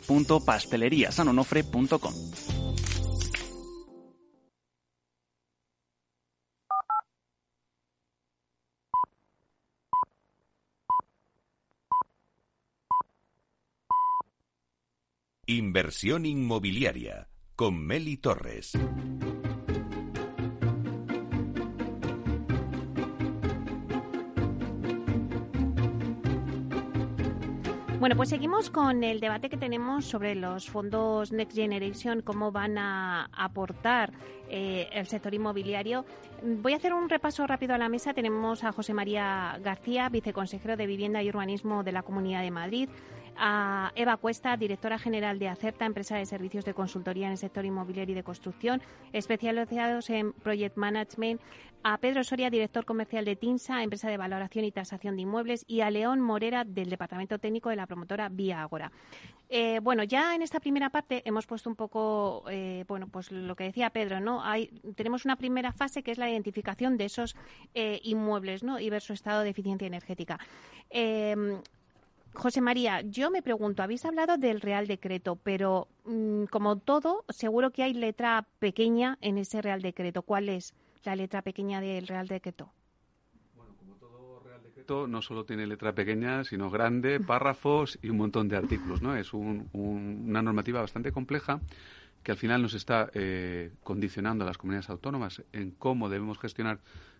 [0.00, 2.14] www.pasteleriasanonofre.com.
[15.46, 18.72] Inversión inmobiliaria con Meli Torres.
[28.02, 32.76] Bueno, pues seguimos con el debate que tenemos sobre los fondos Next Generation, cómo van
[32.76, 34.12] a aportar
[34.50, 36.04] eh, el sector inmobiliario.
[36.42, 38.12] Voy a hacer un repaso rápido a la mesa.
[38.12, 42.88] Tenemos a José María García, viceconsejero de Vivienda y Urbanismo de la Comunidad de Madrid
[43.36, 47.64] a Eva Cuesta, directora general de Acerta, empresa de servicios de consultoría en el sector
[47.64, 51.40] inmobiliario y de construcción, especializados en Project Management,
[51.84, 55.80] a Pedro Soria, director comercial de TINSA, empresa de valoración y tasación de inmuebles, y
[55.80, 58.92] a León Morera, del departamento técnico de la promotora Vía Agora.
[59.48, 63.54] Eh, bueno, ya en esta primera parte hemos puesto un poco, eh, bueno, pues lo
[63.56, 64.42] que decía Pedro, ¿no?
[64.44, 67.36] Hay, tenemos una primera fase que es la identificación de esos
[67.74, 68.78] eh, inmuebles, ¿no?
[68.78, 70.38] Y ver su estado de eficiencia energética.
[72.34, 77.70] José María, yo me pregunto, habéis hablado del Real Decreto, pero mm, como todo, seguro
[77.70, 80.22] que hay letra pequeña en ese Real Decreto.
[80.22, 82.72] ¿Cuál es la letra pequeña del Real Decreto?
[83.54, 88.16] Bueno, como todo Real Decreto, no solo tiene letra pequeña, sino grande, párrafos y un
[88.16, 89.02] montón de artículos.
[89.02, 89.14] ¿no?
[89.14, 91.60] Es una normativa bastante compleja
[92.22, 96.78] que al final nos está eh, condicionando a las comunidades autónomas en cómo debemos gestionar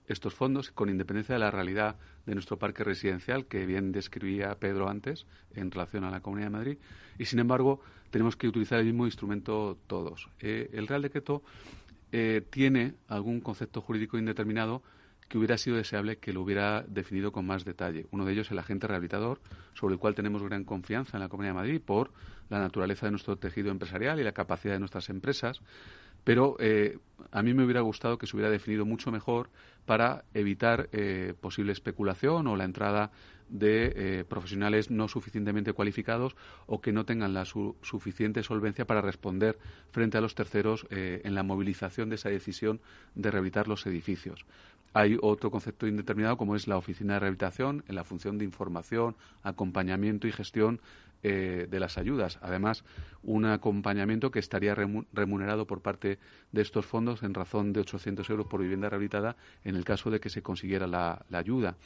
[0.09, 4.89] estos fondos con independencia de la realidad de nuestro parque residencial que bien describía Pedro
[4.89, 6.79] antes en relación a la Comunidad de Madrid
[7.19, 10.29] y sin embargo tenemos que utilizar el mismo instrumento todos.
[10.41, 11.43] Eh, el Real Decreto
[12.13, 14.83] eh, tiene algún concepto jurídico indeterminado
[15.33, 18.05] que hubiera sido deseable que lo hubiera definido con más detalle.
[18.11, 19.41] Uno de ellos el agente rehabilitador,
[19.73, 22.13] sobre el cual tenemos gran confianza en la Comunidad de Madrid por
[22.51, 25.63] la naturaleza de nuestro tejido empresarial y la capacidad de nuestras empresas
[26.25, 26.99] pero eh,
[27.31, 29.51] a mí me hubiera gustado que se hubiera definido mucho mejor
[29.87, 33.11] para evitar eh, posible especulación o la entrada
[33.49, 39.59] de eh, profesionales no suficientemente cualificados o que no tengan la suficiente solvencia para responder
[39.91, 42.81] frente a los terceros en la movilización de esa decisión
[43.15, 44.47] de rehabilitar los edificios.
[44.95, 49.17] Hay otro concepto indeterminado como es la oficina de rehabilitación en la función de información,
[49.43, 50.81] acompañamiento y gestión
[51.23, 52.39] eh, de las ayudas.
[52.43, 52.85] Además,
[53.23, 56.19] un acompañamiento que estaría remunerado por parte
[56.51, 60.21] de estos fondos en razón de 800 euros por vivienda rehabilitada en el caso de
[60.21, 61.77] que se consiguiera la ayuda.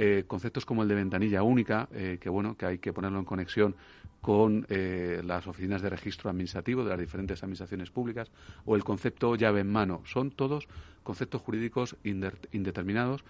[0.00, 3.24] Eh, conceptos como el de ventanilla única, eh, que bueno, que hay que ponerlo en
[3.24, 3.74] conexión
[4.20, 8.30] con eh, las oficinas de registro administrativo de las diferentes administraciones públicas,
[8.64, 10.02] o el concepto llave en mano.
[10.04, 10.68] Son todos
[11.02, 13.24] conceptos jurídicos indeterminados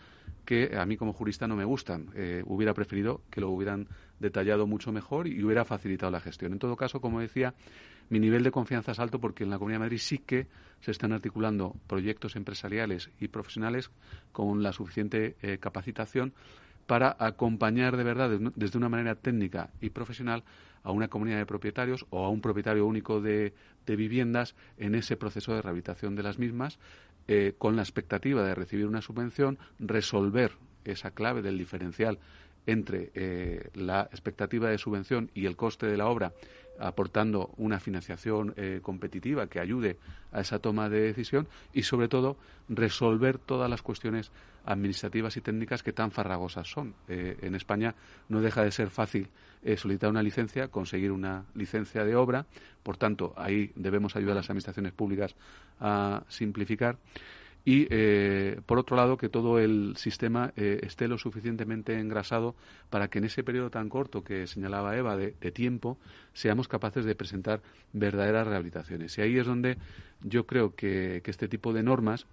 [0.45, 2.11] que a mí como jurista no me gustan.
[2.45, 3.87] hubiera preferido que lo hubieran
[4.19, 6.53] detallado mucho mejor y hubiera facilitado la gestión.
[6.53, 7.55] En todo caso, como decía,
[8.11, 10.47] mi nivel de confianza es alto porque en la Comunidad de Madrid sí que
[10.81, 13.91] se están articulando proyectos empresariales y profesionales
[14.33, 16.33] con la suficiente eh, capacitación
[16.87, 20.43] para acompañar de verdad desde una manera técnica y profesional
[20.83, 23.53] a una comunidad de propietarios o a un propietario único de,
[23.87, 26.79] viviendas en ese proceso de rehabilitación de las mismas,
[27.27, 30.53] eh, con la expectativa de recibir una subvención, resolver
[30.85, 32.19] esa clave del diferencial
[32.67, 36.33] entre eh, la expectativa de subvención y el coste de la obra
[36.81, 39.97] aportando una financiación eh, competitiva que ayude
[40.33, 42.37] a esa toma de decisión y, sobre todo,
[42.69, 44.31] resolver todas las cuestiones
[44.65, 46.95] administrativas y técnicas que tan farragosas son.
[47.09, 47.95] Eh, en España
[48.29, 49.29] no deja de ser fácil
[49.63, 52.47] eh, solicitar una licencia, conseguir una licencia de obra,
[52.83, 55.35] por tanto, ahí debemos ayudar a las administraciones públicas
[55.81, 56.97] a simplificar
[57.69, 62.55] y, eh, por otro lado, que todo el sistema eh, esté lo suficientemente engrasado
[62.89, 65.99] para que en ese periodo tan corto que señalaba Eva de, tiempo
[66.33, 67.61] seamos capaces de presentar
[67.93, 69.19] verdaderas rehabilitaciones.
[69.19, 69.77] Y ahí es donde
[70.23, 72.27] yo creo que, que este tipo de normas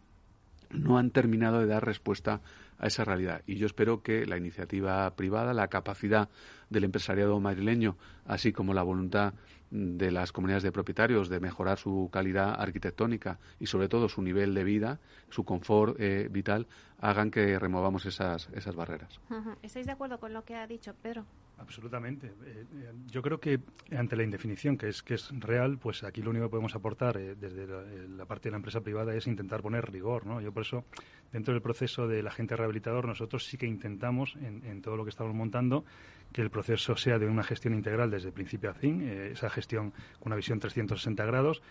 [0.71, 2.41] no han terminado de dar respuesta
[2.77, 3.41] a esa realidad.
[3.45, 6.29] Y yo espero que la iniciativa privada, la capacidad
[6.69, 9.33] del empresariado madrileño, así como la voluntad
[9.71, 14.53] de las comunidades de propietarios de mejorar su calidad arquitectónica y sobre todo su nivel
[14.53, 14.99] de vida,
[15.29, 16.67] su confort eh, vital,
[16.99, 19.19] hagan que removamos esas, esas barreras.
[19.61, 21.25] ¿Estáis de acuerdo con lo que ha dicho Pedro?
[21.57, 22.27] Absolutamente.
[22.27, 23.59] Eh, eh, yo creo que
[23.97, 27.17] ante la indefinición, que es que es real, pues aquí lo único que podemos aportar
[27.17, 27.65] eh, desde
[28.09, 30.41] la, parte de la empresa privada es intentar poner rigor, ¿no?
[30.41, 30.83] Yo por eso,
[31.31, 35.33] dentro del proceso del agente rehabilitador, nosotros sí que intentamos, en, todo lo que estamos
[35.33, 35.85] montando,
[36.33, 40.27] que el proceso sea de una gestión integral desde principio a fin, esa gestión con
[40.27, 41.61] una visión 360 grados,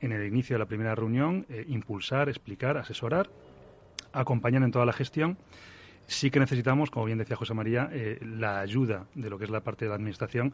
[0.00, 3.30] en el inicio de la primera reunión, impulsar, explicar, asesorar,
[4.12, 5.36] acompañar en toda la gestión
[6.06, 9.50] Sí que necesitamos, como bien decía José María, eh, la ayuda de lo que es
[9.50, 10.52] la parte de la Administración,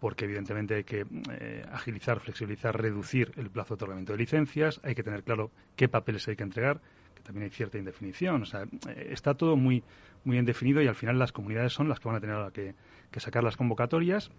[0.00, 4.94] porque evidentemente hay que eh, agilizar, flexibilizar, reducir el plazo de otorgamiento de licencias, hay
[4.94, 6.80] que tener claro qué papeles hay que entregar,
[7.14, 8.42] que también hay cierta indefinición.
[8.42, 9.82] O sea, eh, está todo muy,
[10.24, 12.74] muy bien definido y al final las comunidades son las que van a tener
[13.10, 14.30] que sacar las convocatorias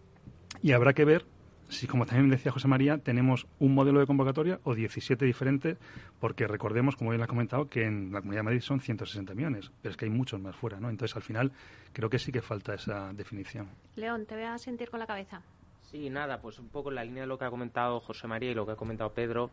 [0.61, 1.25] y habrá que ver
[1.69, 5.77] si, como también decía José María, tenemos un modelo de convocatoria o 17 diferentes,
[6.19, 9.71] porque recordemos, como bien ha comentado, que en la Comunidad de Madrid son 160 millones,
[9.81, 10.89] pero es que hay muchos más fuera, ¿no?
[10.89, 11.51] Entonces, al final,
[11.93, 13.69] creo que sí que falta esa definición.
[13.95, 15.41] León, te voy a sentir con la cabeza.
[15.81, 18.51] Sí, nada, pues un poco en la línea de lo que ha comentado José María
[18.51, 19.49] y lo que ha comentado Pedro,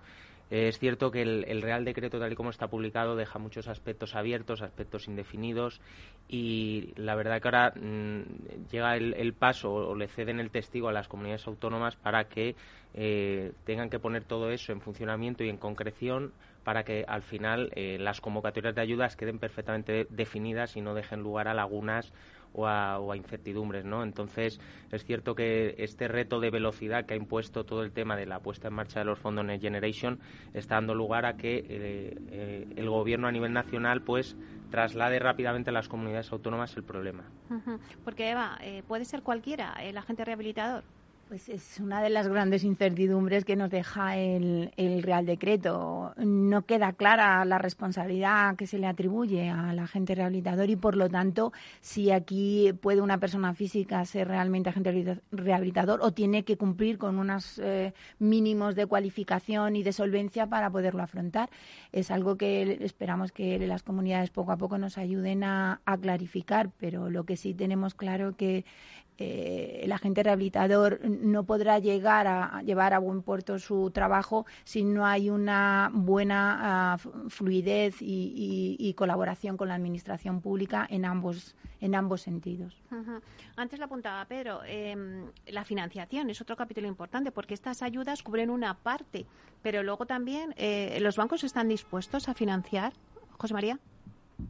[0.50, 4.62] es cierto que el, Real Decreto, tal y como está publicado, deja muchos aspectos abiertos,
[4.62, 5.80] aspectos indefinidos,
[6.28, 10.92] y la verdad que ahora mm, llega el, paso o, le ceden el testigo a
[10.92, 12.54] las comunidades autónomas para que
[12.94, 16.32] eh, tengan que poner todo eso en funcionamiento y en concreción
[16.62, 21.20] para que al final eh, las convocatorias de ayudas queden perfectamente definidas y no dejen
[21.20, 22.12] lugar a lagunas
[22.52, 24.02] o a, incertidumbres, ¿no?
[24.02, 28.26] Entonces, es cierto que este reto de velocidad que ha impuesto todo el tema de
[28.26, 30.18] la puesta en marcha de los fondos Next Generation
[30.54, 34.36] está dando lugar a que eh, eh, el gobierno a nivel nacional, pues,
[34.70, 37.24] traslade rápidamente a las comunidades autónomas el problema.
[38.04, 40.84] Porque, Eva, eh, puede ser cualquiera el agente rehabilitador.
[41.28, 44.70] Pues es una de las grandes incertidumbres que nos deja el,
[45.02, 46.14] Real Decreto.
[46.18, 51.08] No queda clara la responsabilidad que se le atribuye al agente rehabilitador y, por lo
[51.08, 56.96] tanto, si aquí puede una persona física ser realmente agente rehabilitador o tiene que cumplir
[56.96, 61.50] con unos eh, mínimos de cualificación y de solvencia para poderlo afrontar.
[61.90, 66.70] Es algo que esperamos que las comunidades poco a poco nos ayuden a, a clarificar,
[66.78, 68.64] pero lo que sí tenemos claro que
[69.18, 74.84] eh, el agente rehabilitador no podrá llegar a, llevar a buen puerto su trabajo si
[74.84, 76.98] no hay una buena ah,
[77.28, 82.82] fluidez y, colaboración con la administración pública en ambos en ambos sentidos.
[83.56, 88.48] Antes lo apuntaba Pedro, em, la financiación es otro capítulo importante porque estas ayudas cubren
[88.48, 89.26] una parte,
[89.62, 92.94] pero luego también eh, los bancos están dispuestos a financiar.
[93.38, 93.78] José María.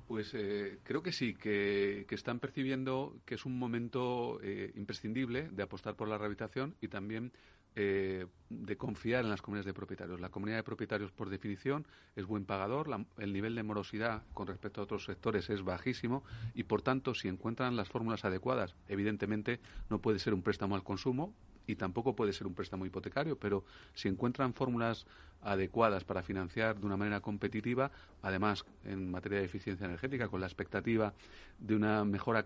[0.07, 5.63] Pues eh, creo que sí, que, están percibiendo que es un momento eh, imprescindible de
[5.63, 7.33] apostar por la rehabilitación y también
[7.79, 10.19] eh, de confiar en las comunidades de propietarios.
[10.19, 14.81] La comunidad de propietarios, por definición, es buen pagador, el nivel de morosidad con respecto
[14.81, 20.01] a otros sectores es bajísimo y, por tanto, si encuentran las fórmulas adecuadas, evidentemente no
[20.01, 21.35] puede ser un préstamo al consumo,
[21.67, 25.07] y tampoco puede ser un préstamo hipotecario, pero si encuentran fórmulas
[25.43, 27.91] adecuadas para financiar de una manera competitiva,
[28.23, 31.15] además en materia de eficiencia energética, con la expectativa
[31.59, 32.43] de una, mejor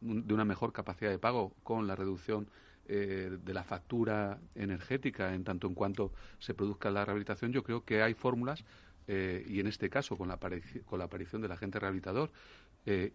[0.00, 2.48] de una mejor capacidad de pago con la reducción
[2.86, 7.84] eh, de la factura energética en tanto en cuanto se produzca la rehabilitación, yo creo
[7.84, 8.64] que hay fórmulas
[9.06, 10.38] eh, y en este caso con la,
[10.86, 12.30] con la aparición del agente rehabilitador
[12.86, 13.12] eh,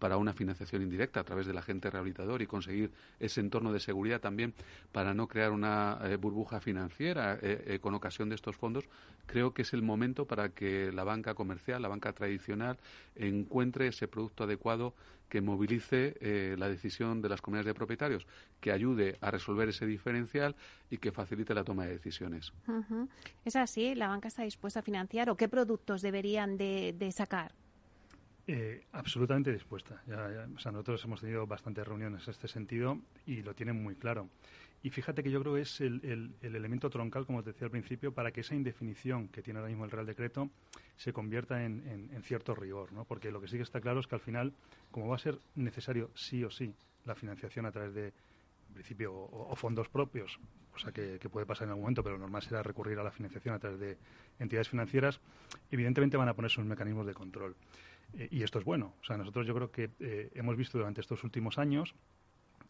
[0.00, 4.20] para una financiación indirecta a través del agente rehabilitador y conseguir ese entorno de seguridad
[4.20, 4.54] también
[4.90, 8.84] para no crear una eh, burbuja financiera eh, con ocasión de estos fondos,
[9.26, 12.76] creo que es el momento para que la banca comercial, la banca tradicional,
[13.14, 14.94] encuentre ese producto adecuado
[15.28, 18.26] que movilice la decisión de las comunidades de propietarios,
[18.60, 20.54] que ayude a resolver ese diferencial
[20.90, 22.52] y que facilite la toma de decisiones.
[23.44, 23.94] ¿Es así?
[23.94, 27.52] ¿La banca está dispuesta a financiar o qué productos deberían de sacar?
[28.46, 30.02] Eh, absolutamente dispuesta.
[30.06, 33.94] Ya, o sea, nosotros hemos tenido bastantes reuniones en este sentido y lo tienen muy
[33.94, 34.28] claro.
[34.82, 38.12] Y fíjate que yo creo que es el, elemento troncal, como te decía al principio,
[38.12, 40.50] para que esa indefinición que tiene ahora mismo el Real Decreto
[40.98, 43.06] se convierta en, cierto rigor, ¿no?
[43.06, 44.52] Porque lo que sí que está claro es que al final,
[44.90, 46.74] como va a ser necesario sí o sí
[47.06, 50.38] la financiación a través de, en principio, o, fondos propios,
[50.70, 53.10] cosa que, que, puede pasar en algún momento, pero lo normal será recurrir a la
[53.10, 53.96] financiación a través de
[54.38, 55.18] entidades financieras,
[55.70, 57.56] evidentemente van a poner sus mecanismos de control.
[58.12, 58.94] Eh, y esto es bueno.
[59.00, 61.94] O sea, nosotros yo creo que eh, hemos visto durante estos últimos años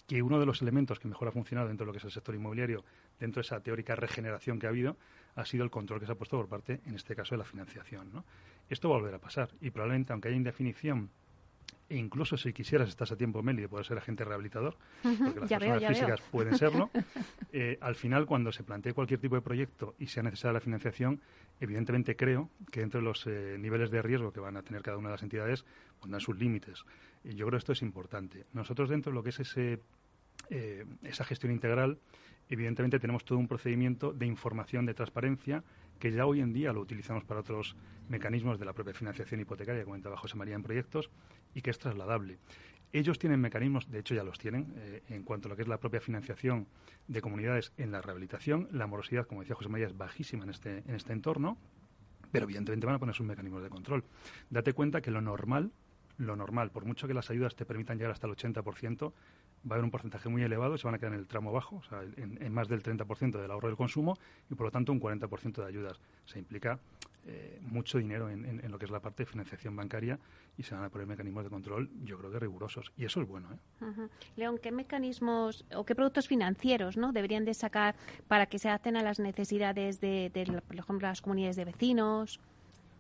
[0.07, 2.11] que uno de los elementos que mejor ha funcionado dentro de lo que es el
[2.11, 2.85] sector inmobiliario,
[3.19, 4.97] dentro de esa teórica regeneración que ha habido,
[5.35, 7.45] ha sido el control que se ha puesto por parte, en este caso, de la
[7.45, 8.13] financiación.
[8.13, 8.25] ¿no?
[8.69, 11.11] Esto va a volver a pasar y probablemente, aunque haya indefinición
[11.89, 15.49] e incluso si quisieras estás a tiempo Meli de poder ser agente rehabilitador, porque las
[15.49, 16.91] personas físicas pueden serlo,
[17.53, 21.21] eh, al final cuando se plantee cualquier tipo de proyecto y sea necesaria la financiación,
[21.61, 24.97] evidentemente creo que dentro de los eh, niveles de riesgo que van a tener cada
[24.97, 25.65] una de las entidades
[26.01, 26.85] pondrán sus límites.
[27.23, 28.47] Y yo creo que esto es importante.
[28.53, 29.81] Nosotros dentro de lo que es ese
[30.51, 31.99] eh, esa gestión integral,
[32.49, 35.65] evidentemente tenemos todo un procedimiento de información de transparencia
[36.05, 37.77] que ya hoy en día lo utilizamos para otros
[38.11, 41.09] mecanismos de la propia financiación hipotecaria, que comentaba José María en proyectos,
[41.55, 42.37] y que es trasladable.
[42.93, 45.69] Ellos tienen mecanismos, de hecho ya los tienen, eh, en cuanto a lo que es
[45.69, 46.67] la propia financiación
[47.09, 48.69] de comunidades en la rehabilitación.
[48.71, 51.57] La morosidad, como decía José María, es bajísima en este, en este entorno,
[52.31, 54.05] pero evidentemente van a poner sus mecanismos de control.
[54.51, 55.73] Date cuenta que lo normal,
[56.19, 59.11] lo normal, por mucho que las ayudas te permitan llegar hasta el 80%,
[59.65, 61.77] va a haber un porcentaje muy elevado, se van a quedar en el tramo bajo,
[61.77, 64.19] o sea, en, más del 30% del ahorro del consumo
[64.51, 66.01] y por lo tanto un 40% de ayudas.
[66.27, 66.79] Se implica
[67.27, 70.19] eh, mucho dinero en, lo que es la parte de financiación bancaria
[70.59, 72.93] y se van a poner mecanismos de control, yo creo que rigurosos.
[72.97, 73.49] Y eso es bueno.
[73.53, 74.09] ¿eh?
[74.37, 77.13] León, ¿qué mecanismos o qué productos financieros ¿no?
[77.13, 77.97] deberían de sacar
[78.29, 80.31] para que se adapten a las necesidades de,
[80.67, 82.41] por ejemplo, las comunidades de vecinos?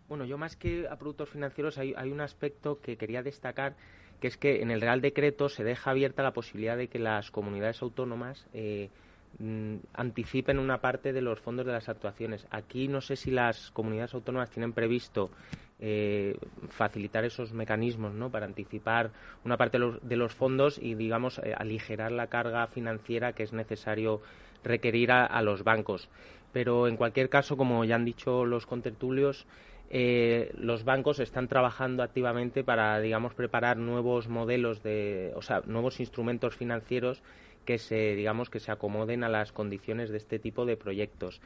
[0.08, 3.76] Bueno, yo más que a productos financieros hay, hay un aspecto que quería destacar
[4.24, 7.30] que es que en el Real Decreto se deja abierta la posibilidad de que las
[7.30, 8.88] comunidades autónomas eh,
[9.38, 12.46] mm, anticipen una parte de los fondos de las actuaciones.
[12.50, 15.28] Aquí no sé si las comunidades autónomas tienen previsto
[15.78, 16.38] eh,
[16.70, 18.30] facilitar esos mecanismos ¿no?
[18.30, 19.10] para anticipar
[19.44, 24.22] una parte de los, fondos y, digamos, eh, aligerar la carga financiera que es necesario
[24.62, 26.08] requerir a los bancos.
[26.54, 29.46] Pero, en cualquier caso, como ya han dicho los contertulios,
[29.96, 36.00] eh, los bancos están trabajando activamente para, digamos, preparar nuevos modelos de, o sea, nuevos
[36.00, 37.22] instrumentos financieros
[37.64, 41.40] que se, digamos, que se acomoden a las condiciones de este tipo de proyectos.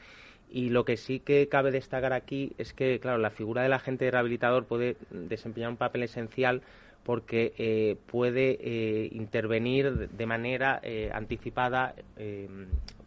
[0.49, 4.09] Y lo que sí que cabe destacar aquí es que, claro, la figura del agente
[4.09, 6.63] rehabilitador puede desempeñar un papel esencial
[7.03, 10.81] porque eh, puede eh, intervenir de manera
[11.13, 11.93] anticipada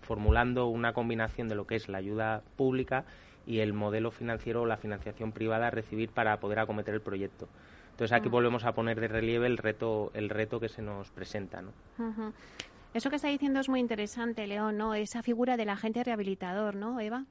[0.02, 3.04] formulando una combinación de lo que es la ayuda pública
[3.46, 7.48] y el modelo financiero o la financiación privada a recibir para poder acometer el proyecto.
[7.90, 8.32] Entonces aquí mm.
[8.32, 11.62] volvemos a poner de relieve el reto, el reto que se nos presenta.
[11.62, 11.72] ¿no?
[12.94, 14.94] Eso que está diciendo es muy interesante, León, ¿no?
[14.94, 17.24] Esa figura del agente rehabilitador, ¿no, Eva?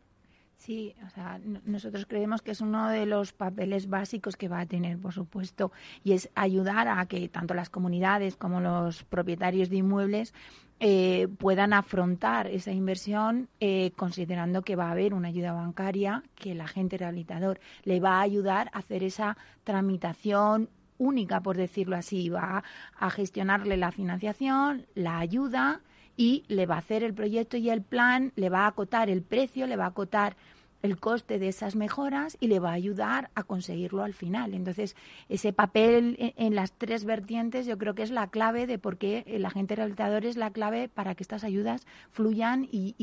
[0.62, 4.68] Sí, o sea, nosotros creemos que es uno de los papeles básicos que va a
[4.68, 5.72] tener, por supuesto,
[6.04, 10.36] y es ayudar a que tanto las comunidades como los propietarios de inmuebles
[10.80, 16.52] eh, puedan afrontar esa inversión eh, considerando que va a haber una ayuda bancaria que
[16.52, 22.30] el agente rehabilitador le va a ayudar a hacer esa tramitación única, por decirlo así,
[22.30, 22.64] va
[23.00, 25.82] a gestionarle la financiación, la ayuda
[26.18, 29.22] y le va a hacer el proyecto y el plan, le va a acotar el
[29.22, 30.36] precio, le va a acotar
[30.82, 34.54] el coste de esas mejoras y le va a ayudar a conseguirlo al final.
[34.54, 34.96] Entonces,
[35.30, 39.24] ese papel en, las tres vertientes yo creo que es la clave de por qué
[39.28, 42.96] el agente rehabilitador es la clave para que estas ayudas fluyan y,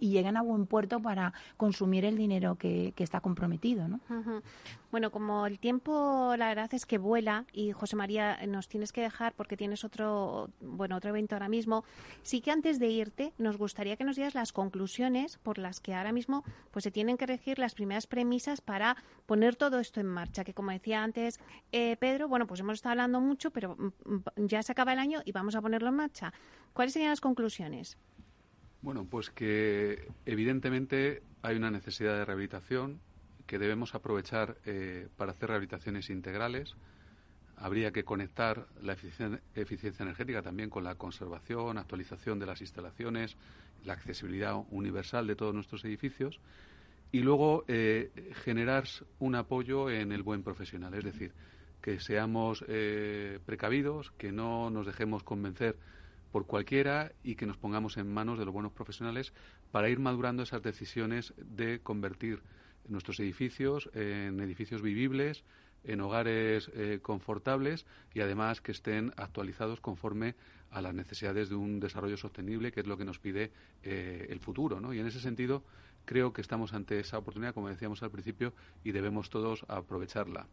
[0.00, 3.86] lleguen a buen puerto para consumir el dinero que, está comprometido.
[3.86, 4.00] ¿no?
[4.96, 9.02] Bueno, como el tiempo la verdad es que vuela y José María nos tienes que
[9.02, 11.84] dejar porque tienes otro bueno otro evento ahora mismo,
[12.22, 15.92] sí que antes de irte nos gustaría que nos dieras las conclusiones por las que
[15.92, 20.06] ahora mismo pues se tienen que regir las primeras premisas para poner todo esto en
[20.06, 20.44] marcha.
[20.44, 21.40] Que como decía antes
[21.72, 24.98] eh, Pedro, bueno pues hemos estado hablando mucho, pero mm, mm, ya se acaba el
[24.98, 26.32] año y vamos a ponerlo en marcha.
[26.72, 27.98] ¿Cuáles serían las conclusiones?
[28.80, 32.98] Bueno, pues que evidentemente hay una necesidad de rehabilitación
[33.46, 36.74] que debemos aprovechar eh, para hacer rehabilitaciones integrales.
[37.56, 43.36] Habría que conectar la eficiencia, energética también con la conservación, actualización de las instalaciones,
[43.84, 46.38] la accesibilidad universal de todos nuestros edificios
[47.12, 48.10] y luego eh,
[48.44, 48.84] generar
[49.20, 51.32] un apoyo en el buen profesional, es decir,
[51.80, 55.76] que seamos eh, precavidos, que no nos dejemos convencer
[56.32, 59.32] por cualquiera y que nos pongamos en manos de los buenos profesionales
[59.70, 62.42] para ir madurando esas decisiones de convertir
[62.88, 65.44] nuestros edificios en edificios vivibles,
[65.84, 70.34] en hogares eh, confortables y además que estén actualizados conforme
[70.70, 74.40] a las necesidades de un desarrollo sostenible, que es lo que nos pide eh, el
[74.40, 74.92] futuro.
[74.92, 75.62] Y en ese sentido,
[76.04, 78.52] creo que estamos ante esa oportunidad, como decíamos al principio,
[78.84, 80.46] y debemos todos aprovecharla.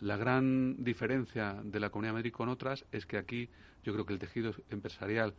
[0.00, 3.48] La gran diferencia de la Comunidad de Madrid con otras es que aquí
[3.84, 5.34] yo creo que el tejido empresarial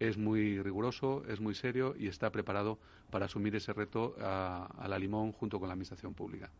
[0.00, 2.78] es muy riguroso, es muy serio y está preparado
[3.10, 6.50] para asumir ese reto a, la limón junto con la Administración Pública.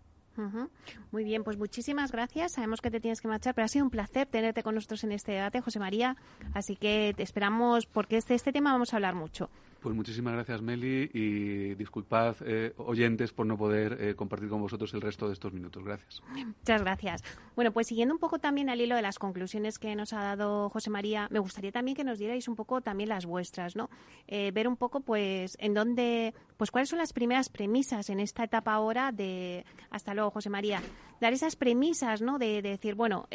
[1.11, 2.53] Muy bien, pues muchísimas gracias.
[2.53, 5.13] Sabemos que te tienes que marchar, pero ha sido un placer tenerte con nosotros en
[5.13, 6.17] este debate, José María.
[6.55, 9.51] Así que te esperamos, porque de este, este tema vamos a hablar mucho.
[9.81, 14.93] Pues muchísimas gracias, Meli, y disculpad, eh, oyentes, por no poder eh, compartir con vosotros
[14.93, 15.83] el resto de estos minutos.
[15.83, 16.23] Gracias.
[16.29, 17.25] Muchas gracias.
[17.57, 20.69] Bueno, pues siguiendo un poco también al hilo de las conclusiones que nos ha dado
[20.69, 23.89] José María, me gustaría también que nos dierais un poco también las vuestras, ¿no?
[24.29, 28.45] Eh, ver un poco, pues, en dónde, pues, cuáles son las primeras premisas en esta
[28.45, 30.83] etapa ahora de, hasta luego, José María,
[31.23, 32.39] dar esas premisas, ¿no?
[32.39, 33.27] De, decir, bueno,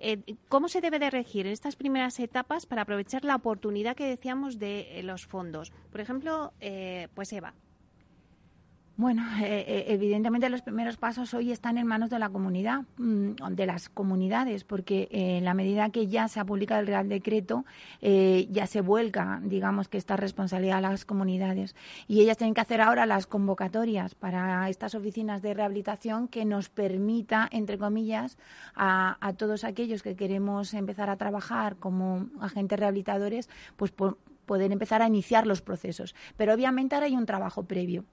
[0.00, 4.06] Eh, ¿Cómo se debe de regir en estas primeras etapas para aprovechar la oportunidad que
[4.06, 5.72] decíamos de los fondos?
[5.90, 6.52] Por ejemplo,
[7.14, 7.54] pues Eva,
[8.98, 13.34] bueno, eh, eh, evidentemente los primeros pasos hoy están en manos de la comunidad, mm,
[13.52, 17.64] de las comunidades, porque en la medida que ya se ha publicado el Real Decreto,
[18.00, 21.76] eh, ya se vuelca, digamos, que esta responsabilidad a las comunidades.
[22.08, 26.68] Y ellas tienen que hacer ahora las convocatorias para estas oficinas de rehabilitación que nos
[26.68, 28.36] permita, entre comillas,
[28.74, 35.06] a, todos aquellos que queremos empezar a trabajar como agentes rehabilitadores, pues poder empezar a
[35.06, 36.16] iniciar los procesos.
[36.36, 38.04] Pero obviamente ahora hay un trabajo previo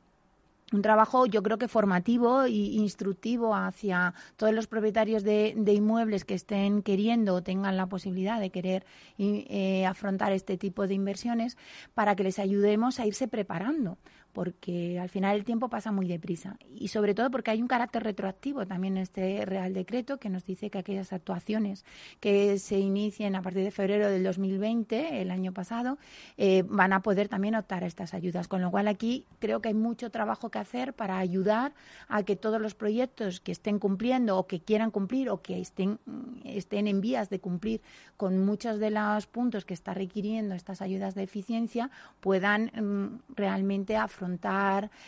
[0.75, 6.35] un trabajo yo creo que formativo e instructivo hacia todos los propietarios de, inmuebles que
[6.35, 8.85] estén queriendo o tengan la posibilidad de querer
[9.17, 11.57] eh, afrontar este tipo de inversiones
[11.93, 13.97] para que les ayudemos a irse preparando
[14.35, 18.03] porque al final el tiempo pasa muy deprisa y sobre todo porque hay un carácter
[18.03, 21.85] retroactivo también en este Real Decreto que nos dice que aquellas actuaciones
[22.19, 25.97] que se inicien a partir de febrero del 2020, el año pasado,
[26.35, 28.49] eh, van a poder también optar a estas ayudas.
[28.49, 31.73] Con lo cual aquí creo que hay mucho trabajo que hacer para ayudar
[32.09, 35.97] a que todos los proyectos que estén cumpliendo o que quieran cumplir o que estén,
[36.43, 37.79] estén en vías de cumplir
[38.17, 43.95] con muchos de los puntos que está requiriendo estas ayudas de eficiencia puedan mm, realmente
[43.95, 44.24] afrontar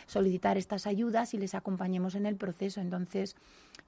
[0.06, 2.80] solicitar estas ayudas y les acompañemos en el proceso.
[2.80, 3.36] Entonces,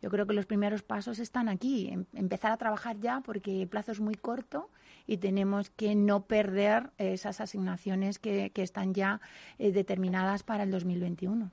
[0.03, 3.69] yo creo que los primeros pasos están aquí, em, empezar a trabajar ya porque el
[3.69, 4.71] plazo es muy corto
[5.07, 9.21] y tenemos que no perder esas asignaciones que, están ya
[9.59, 11.51] eh, determinadas para el 2021.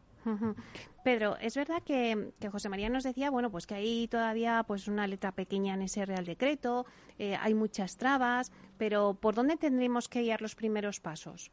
[1.04, 5.08] Pedro, es verdad que, José María nos decía, bueno, pues que hay todavía pues una
[5.08, 6.86] letra pequeña en ese Real Decreto,
[7.18, 11.52] eh, hay muchas trabas, pero ¿por dónde tendremos que ir los primeros pasos?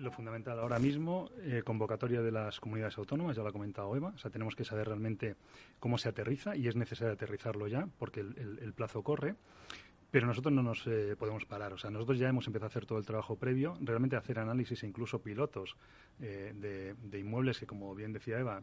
[0.00, 4.12] Lo fundamental ahora mismo, eh, convocatoria de las comunidades autónomas, ya lo ha comentado Eva,
[4.14, 5.36] o sea, tenemos que saber realmente
[5.78, 9.34] cómo se aterriza y es necesario aterrizarlo ya porque el, plazo corre.
[10.10, 11.72] Pero nosotros no nos eh, podemos parar.
[11.72, 14.82] O sea, nosotros ya hemos empezado a hacer todo el trabajo previo, realmente hacer análisis
[14.82, 15.76] e incluso pilotos
[16.20, 18.60] eh, de, de, inmuebles que, como bien decía Eva,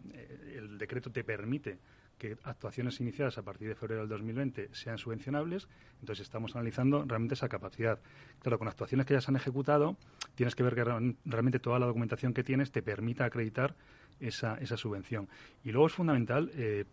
[0.54, 1.80] el decreto te permite
[2.18, 5.68] que actuaciones iniciadas a partir de febrero del 2020 sean subvencionables,
[6.02, 8.00] entonces estamos analizando realmente esa capacidad.
[8.40, 9.98] Claro, con actuaciones que ya se han ejecutado,
[10.38, 10.84] tienes que ver que
[11.26, 13.76] realmente toda la documentación que tienes te permita acreditar
[14.20, 15.28] esa, esa subvención.
[15.64, 16.86] Y luego es fundamental eh,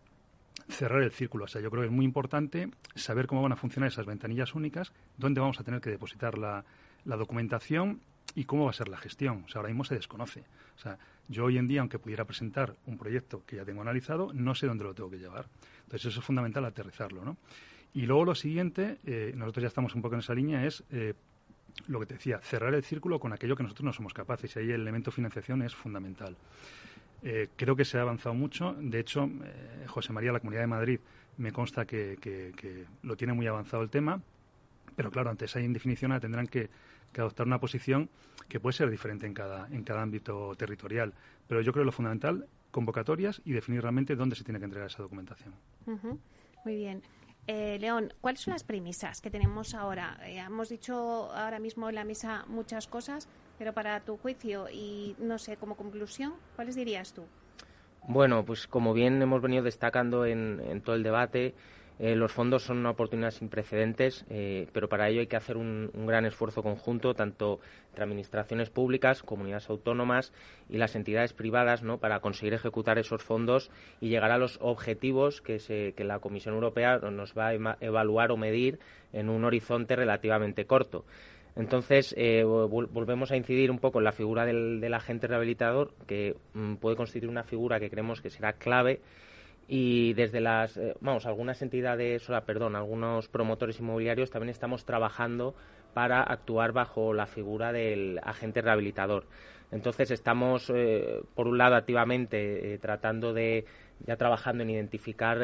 [0.69, 1.45] cerrar el círculo.
[1.45, 4.55] O sea, yo creo que es muy importante saber cómo van a funcionar esas ventanillas
[4.55, 6.65] únicas, dónde vamos a tener que depositar la,
[7.05, 8.01] la documentación
[8.35, 9.45] y cómo va a ser la gestión.
[9.45, 10.41] O sea, ahora mismo se desconoce.
[10.77, 14.33] O sea, yo hoy en día, aunque pudiera presentar un proyecto que ya tengo analizado,
[14.33, 15.49] no sé dónde lo tengo que llevar.
[15.83, 17.37] Entonces, eso es fundamental aterrizarlo, ¿no?
[17.93, 21.13] Y luego lo siguiente, eh, nosotros ya estamos un poco en esa línea, es eh,
[21.87, 24.55] lo que te decía, cerrar el círculo con aquello que nosotros no somos capaces.
[24.57, 26.37] Y ahí el elemento financiación es fundamental.
[27.23, 28.75] Eh, creo que se ha avanzado mucho.
[28.79, 29.29] De hecho,
[29.87, 31.01] José María, la Comunidad de Madrid,
[31.39, 34.21] me consta que, lo tiene muy avanzado el tema.
[34.97, 36.71] Pero claro, ante esa indefinición tendrán que
[37.15, 38.11] que adoptar una posición
[38.49, 41.15] que puede ser diferente en cada, en cada ámbito territorial.
[41.49, 44.89] Pero yo creo que lo fundamental, convocatorias y definir realmente dónde se tiene que entregar
[44.89, 45.55] esa documentación.
[45.87, 47.01] Muy bien.
[47.47, 50.19] Eh, León, ¿cuáles son las premisas que tenemos ahora?
[50.25, 53.29] Eh, hemos dicho ahora mismo en la mesa muchas cosas,
[53.59, 57.25] pero para tu juicio y, no sé, como conclusión, ¿cuáles dirías tú?
[58.09, 61.55] Bueno, pues como bien hemos venido destacando en, en todo el debate,
[62.01, 65.57] eh, los fondos son una oportunidad sin precedentes, eh, pero para ello hay que hacer
[65.57, 70.33] un, gran esfuerzo conjunto, tanto entre administraciones públicas, comunidades autónomas
[70.69, 71.99] y las entidades privadas, ¿no?
[71.99, 73.71] para conseguir ejecutar esos fondos
[74.01, 78.81] y llegar a los objetivos que, la Comisión Europea nos va a evaluar o medir
[79.13, 81.05] en un horizonte relativamente corto.
[81.57, 86.35] Entonces, eh, volvemos a incidir un poco en la figura del, del agente rehabilitador, que
[86.55, 89.01] mm, puede constituir una figura que creemos que será clave
[89.67, 95.55] y desde las, eh, vamos, algunas entidades, perdón, algunos promotores inmobiliarios también estamos trabajando
[95.95, 99.25] para actuar bajo la figura del agente rehabilitador.
[99.71, 103.65] Entonces estamos, eh, por un lado, activamente eh, tratando de,
[104.07, 105.39] ya trabajando en identificar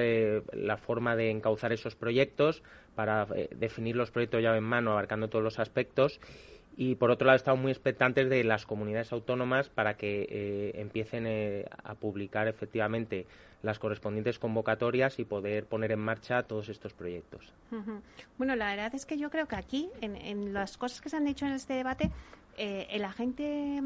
[0.52, 2.62] la forma de encauzar esos proyectos
[2.94, 6.20] para definir los proyectos llave en mano, abarcando todos los aspectos
[6.76, 11.94] y por otro lado estamos muy expectantes de las comunidades autónomas para que empiecen a
[11.94, 13.26] publicar efectivamente
[13.62, 17.52] las correspondientes convocatorias y poder poner en marcha todos estos proyectos.
[18.38, 21.24] Bueno, la verdad es que yo creo que aquí, en, las cosas que se han
[21.24, 22.10] dicho en este debate,
[22.56, 23.80] eh, el agente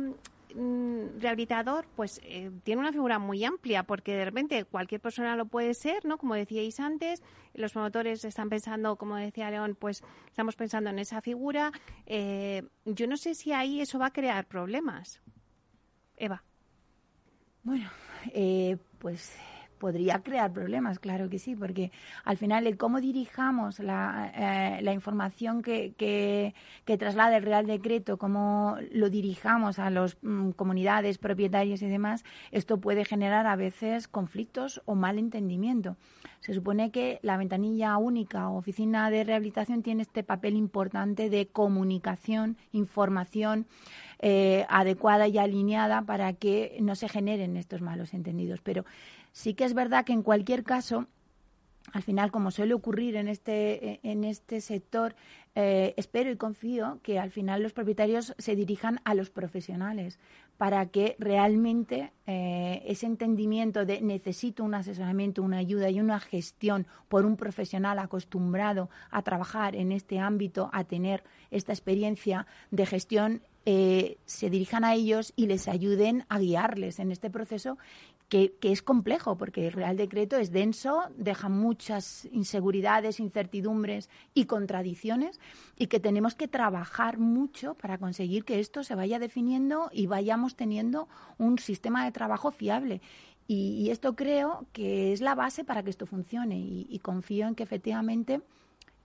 [0.55, 5.47] mm, rehabilitador pues eh, tiene una figura muy amplia porque de repente cualquier persona lo
[5.47, 6.19] puede ser, ¿no?
[6.19, 7.23] Como decíais antes,
[7.55, 11.73] los promotores están pensando, como decía León, pues estamos pensando en esa figura.
[12.07, 15.21] Eh, yo no sé si ahí eso va a crear problemas.
[16.17, 16.45] Eva.
[17.65, 17.91] Bueno,
[18.99, 19.37] pues
[19.85, 21.93] podría crear problemas, claro que sí, porque
[22.25, 26.55] al final el cómo dirijamos la, eh, información que, que,
[26.87, 32.25] que, traslada el Real Decreto, cómo lo dirijamos a las mm, comunidades, propietarios y demás,
[32.51, 35.99] esto puede generar a veces conflictos o malentendimiento.
[36.41, 41.47] Se supone que la ventanilla única o oficina de rehabilitación tiene este papel importante de
[41.47, 43.67] comunicación, información,
[44.21, 48.61] eh, adecuada y alineada para que no se generen estos malos entendidos.
[48.63, 48.85] Pero
[49.35, 51.07] sí que es verdad que en cualquier caso,
[51.93, 55.15] al final, como suele ocurrir en este, en este sector,
[55.55, 60.19] eh, espero y confío que al final los propietarios se dirijan a los profesionales
[60.57, 66.87] para que realmente eh, ese entendimiento de necesito un asesoramiento, una ayuda y una gestión
[67.09, 73.43] por un profesional acostumbrado a trabajar en este ámbito, a tener esta experiencia de gestión,
[73.67, 77.79] eh, se dirijan a ellos y les ayuden a guiarles en este proceso
[78.61, 85.39] que, es complejo, porque el Real Decreto es denso, deja muchas inseguridades, incertidumbres y contradicciones,
[85.79, 90.57] y que tenemos que trabajar mucho para conseguir que esto se vaya definiendo y vayamos
[90.57, 91.07] teniendo
[91.39, 93.01] un sistema de trabajo fiable.
[93.47, 97.63] Y, esto creo que es la base para que esto funcione, y, confío en que
[97.63, 98.41] efectivamente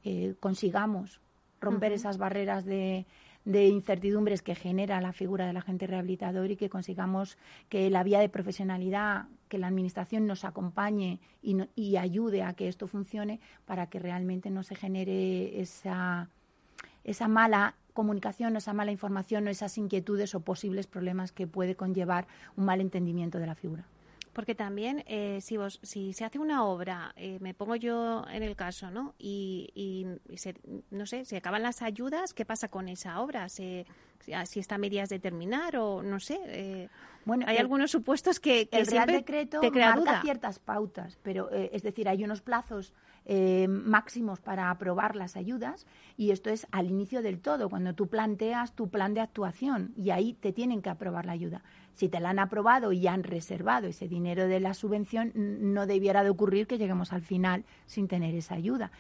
[0.03, 1.21] eh, consigamos
[1.61, 3.05] romper esas barreras de
[3.45, 7.37] de incertidumbres que genera la figura del agente rehabilitador y que consigamos
[7.69, 12.67] que la vía de profesionalidad, que la Administración nos acompañe y, y ayude a que
[12.67, 16.29] esto funcione para que realmente no se genere esa,
[17.03, 22.27] esa mala comunicación, esa mala información o esas inquietudes o posibles problemas que puede conllevar
[22.55, 23.85] un mal entendimiento de la figura.
[24.34, 28.43] Porque también, eh, si, vos, si se hace una obra, eh, me pongo yo en
[28.43, 29.15] el caso, ¿no?
[29.17, 30.55] Y, y, se,
[30.91, 33.49] no sé, se acaban las ayudas, ¿qué pasa con esa obra?
[33.49, 33.86] ¿Se,
[34.45, 36.39] si está a medias de terminar o no sé?
[36.45, 36.89] Eh,
[37.25, 41.84] bueno, hay algunos supuestos que, que el Real Decreto te marca ciertas pautas, pero es
[41.84, 42.93] decir, hay unos plazos
[43.67, 45.86] máximos para aprobar las ayudas
[46.17, 50.09] y esto es al inicio del todo, cuando tú planteas tu plan de actuación y
[50.09, 51.61] ahí te tienen que aprobar la ayuda
[51.99, 56.23] si te la han aprobado y han reservado ese dinero de la subvención, no debiera
[56.23, 58.91] de ocurrir que lleguemos al final sin tener esa ayuda.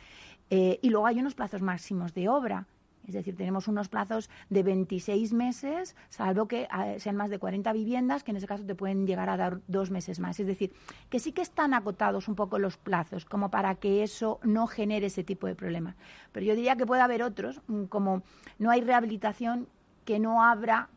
[0.49, 2.67] Eh, y luego hay unos plazos máximos de obra.
[3.07, 7.71] Es decir, tenemos unos plazos de 26 meses, salvo que ah, sean más de 40
[7.71, 10.37] viviendas, que en ese caso te pueden llegar a dar dos meses más.
[10.41, 10.73] Es decir,
[11.09, 15.07] que sí que están acotados un poco los plazos, como para que eso no genere
[15.07, 15.95] ese tipo de problemas.
[16.33, 18.23] Pero yo diría que puede haber otros, mm, como
[18.57, 19.69] no hay rehabilitación
[20.03, 20.89] que no abra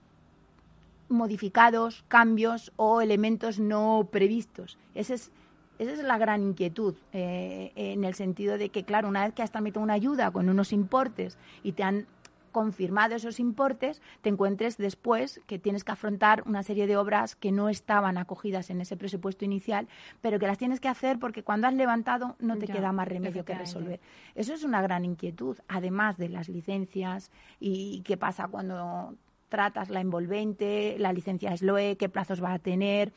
[1.12, 4.78] modificados, cambios o elementos no previstos.
[4.94, 5.32] Ese es,
[5.78, 9.42] esa es la gran inquietud, eh, en el sentido de que, claro, una vez que
[9.42, 12.06] has tramitado una ayuda con unos importes y te han
[12.52, 17.50] confirmado esos importes, te encuentres después que tienes que afrontar una serie de obras que
[17.50, 19.88] no estaban acogidas en ese presupuesto inicial,
[20.20, 23.44] pero que las tienes que hacer porque cuando has levantado no te queda más remedio
[23.44, 24.00] que resolver.
[24.34, 29.16] Eso es una gran inquietud, además de las licencias y qué pasa cuando
[29.52, 33.12] tratas la envolvente, la licencia SLOE, qué plazos va a tener,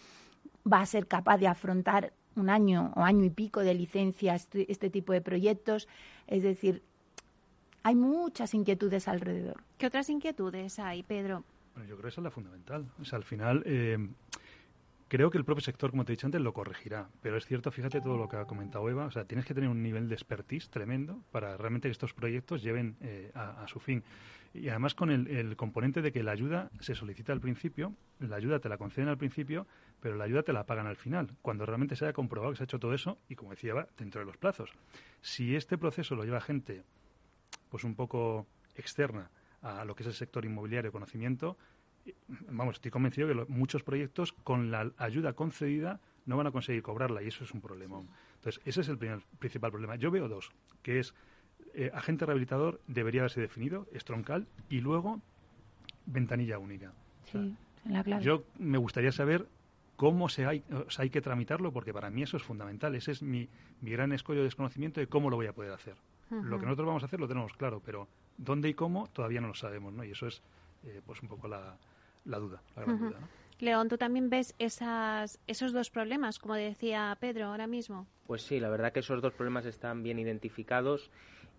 [0.69, 4.69] va a ser capaz de afrontar un año o año y pico de licencia este,
[4.69, 5.87] este tipo de proyectos.
[6.27, 6.83] Es decir,
[7.83, 9.63] hay muchas inquietudes alrededor.
[9.77, 11.45] ¿Qué otras inquietudes hay, Pedro?
[11.73, 12.85] Bueno, yo creo que esa es la fundamental.
[12.99, 13.97] O sea, al final, eh,
[15.07, 17.07] creo que el propio sector, como te he dicho antes, lo corregirá.
[17.21, 19.69] Pero es cierto, fíjate todo lo que ha comentado Eva, o sea, tienes que tener
[19.69, 24.03] un nivel de expertise tremendo para realmente que estos proyectos lleven eh, a, su fin.
[24.55, 28.59] Y además con el, componente de que la ayuda se solicita al principio, la ayuda
[28.59, 29.67] te la conceden al principio,
[29.99, 32.63] pero la ayuda te la pagan al final, cuando realmente se haya comprobado que se
[32.63, 34.71] ha hecho todo eso y, como decía, va dentro de los plazos.
[35.21, 36.83] Si este proceso lo lleva gente
[37.69, 39.29] pues un poco externa
[39.61, 41.57] a lo que es el sector inmobiliario conocimiento,
[42.47, 47.21] vamos, estoy convencido que muchos proyectos con la ayuda concedida no van a conseguir cobrarla
[47.23, 47.99] y eso es un problema.
[48.35, 48.97] Entonces, ese es el
[49.39, 49.95] principal problema.
[49.95, 50.51] Yo veo dos,
[50.81, 51.13] que es
[51.75, 55.21] eh, agente rehabilitador debería haberse definido, es troncal, y luego
[56.05, 56.93] ventanilla única.
[57.31, 57.37] Sí,
[57.85, 58.23] en la clave.
[58.23, 59.47] Yo me gustaría saber
[59.95, 60.63] cómo se hay,
[60.97, 62.95] hay que tramitarlo, porque para mí eso es fundamental.
[62.95, 63.47] Ese es mi,
[63.81, 65.95] mi gran escollo de desconocimiento de cómo lo voy a poder hacer.
[66.29, 68.07] Lo que nosotros vamos a hacer lo tenemos claro, pero
[68.37, 70.03] dónde y cómo todavía no lo sabemos, ¿no?
[70.03, 70.41] Y eso es
[70.83, 71.77] eh, pues un poco la,
[72.25, 73.19] la duda, la gran duda.
[73.59, 78.07] León, ¿tú también ves esas, esos dos problemas, como decía Pedro ahora mismo?
[78.27, 81.09] Pues sí, la verdad que esos dos problemas están bien identificados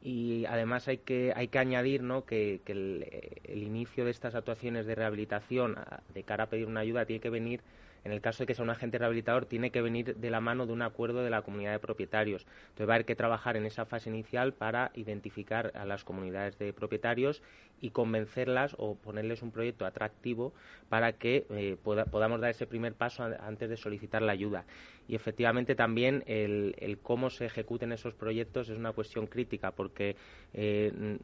[0.02, 2.24] y además hay que, hay que añadir ¿no?
[2.24, 5.76] que, el, inicio de estas actuaciones de rehabilitación
[6.14, 7.60] de cara a pedir una ayuda tiene que venir
[8.06, 10.64] en el caso de que sea un agente rehabilitador, tiene que venir de la mano
[10.64, 12.46] de un acuerdo de la comunidad de propietarios.
[12.68, 16.56] Entonces va a haber que trabajar en esa fase inicial para identificar a las comunidades
[16.56, 17.42] de propietarios
[17.80, 20.52] y convencerlas o ponerles un proyecto atractivo
[20.88, 24.64] para que eh, podamos dar ese primer paso antes de solicitar la ayuda.
[25.08, 30.16] Y efectivamente también el, cómo se ejecuten esos proyectos es una cuestión crítica porque
[30.52, 31.18] eh,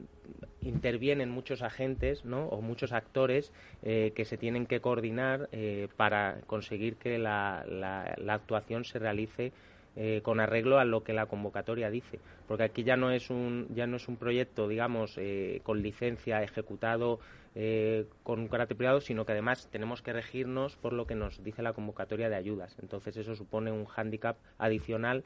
[0.60, 5.48] intervienen muchos agentes o muchos actores eh, que se tienen que coordinar
[5.96, 9.52] para conseguir que la actuación se realice
[9.94, 12.18] eh, con arreglo a lo que la convocatoria dice,
[12.48, 16.42] porque aquí ya no es un ya no es un proyecto, digamos, eh, con licencia
[16.42, 17.20] ejecutado
[17.54, 21.44] eh, con un carácter privado, sino que además tenemos que regirnos por lo que nos
[21.44, 22.74] dice la convocatoria de ayudas.
[22.80, 25.24] Entonces eso supone un hándicap adicional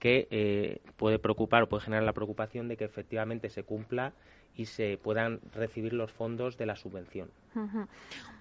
[0.00, 4.14] que puede preocupar o puede generar la preocupación de que efectivamente se cumpla
[4.56, 7.30] y se puedan recibir los fondos de la subvención.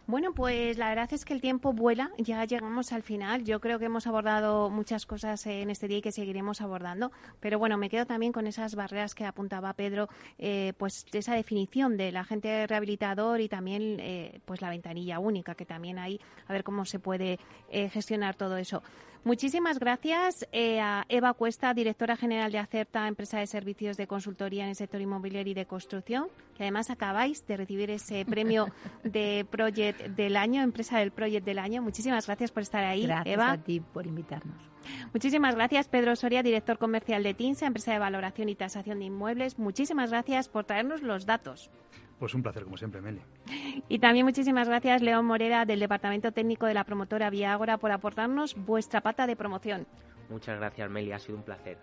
[0.10, 3.44] Bueno, pues la verdad es que el tiempo vuela, ya llegamos al final.
[3.44, 7.60] Yo creo que hemos abordado muchas cosas en este día y que seguiremos abordando, pero
[7.60, 12.18] bueno, me quedo también con esas barreras que apuntaba Pedro, eh, pues esa definición del
[12.18, 16.86] agente rehabilitador y también eh, pues la ventanilla única que también hay, a ver cómo
[16.86, 17.40] se puede
[17.70, 18.82] eh, gestionar todo eso.
[19.24, 24.64] Muchísimas gracias eh, a Eva Cuesta, directora general de Acerta, empresa de servicios de consultoría
[24.64, 28.68] en el sector inmobiliario y de construcción, que además acabáis de recibir ese premio
[29.04, 31.82] de Project del año, empresa del Project del año.
[31.82, 33.52] Muchísimas gracias por estar ahí, gracias Eva.
[33.52, 34.58] a ti por invitarnos.
[35.14, 39.60] Muchísimas gracias, Pedro Soria, director comercial de TINSA, empresa de valoración y tasación de inmuebles.
[39.60, 41.70] Muchísimas gracias por traernos los datos.
[42.20, 43.22] Pues un placer, como siempre, Meli.
[43.88, 48.56] Y también muchísimas gracias, León Morera, del Departamento Técnico de la promotora Viagora, por aportarnos
[48.56, 49.88] vuestra pata de promoción.
[50.30, 51.78] Muchas gracias, Meli, ha sido un placer.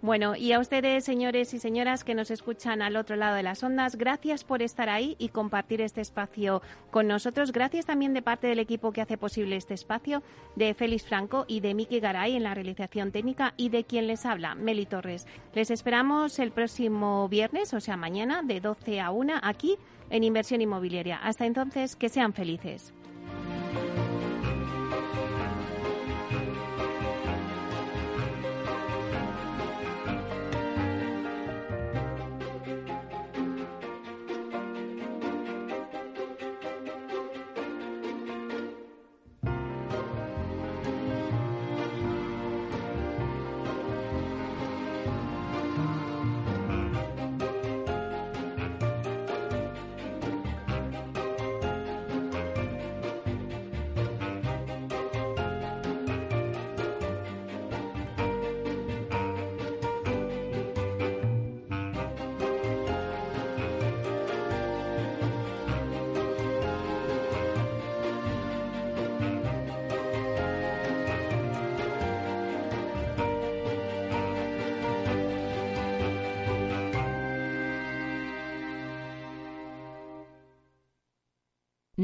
[0.00, 3.62] Bueno, y a ustedes, señores y señoras que nos escuchan al otro lado de las
[3.62, 7.52] ondas, gracias por estar ahí y compartir este espacio con nosotros.
[7.52, 10.22] Gracias también de parte del equipo que hace posible este espacio,
[10.56, 14.24] de Félix Franco y de Miki Garay en la realización técnica y de quien les
[14.24, 15.26] habla, Meli Torres.
[15.52, 19.76] Les esperamos el próximo viernes, o sea, mañana, de 12 a 1, aquí
[20.08, 21.18] en Inversión Inmobiliaria.
[21.18, 22.94] Hasta entonces, que sean felices.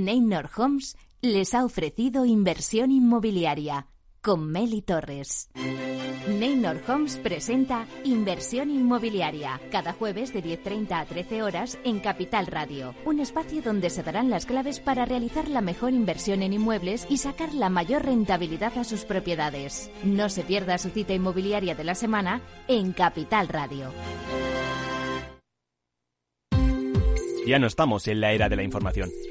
[0.04, 3.86] Neynor Homes les ha ofrecido inversión inmobiliaria
[4.22, 5.50] con Meli Torres.
[6.28, 12.94] Neynor Homes presenta Inversión Inmobiliaria cada jueves de 10.30 a 13 horas en Capital Radio,
[13.04, 17.18] un espacio donde se darán las claves para realizar la mejor inversión en inmuebles y
[17.18, 19.90] sacar la mayor rentabilidad a sus propiedades.
[20.04, 23.92] No se pierda su cita inmobiliaria de la semana en Capital Radio.
[27.46, 29.10] Ya no estamos en la era de la información,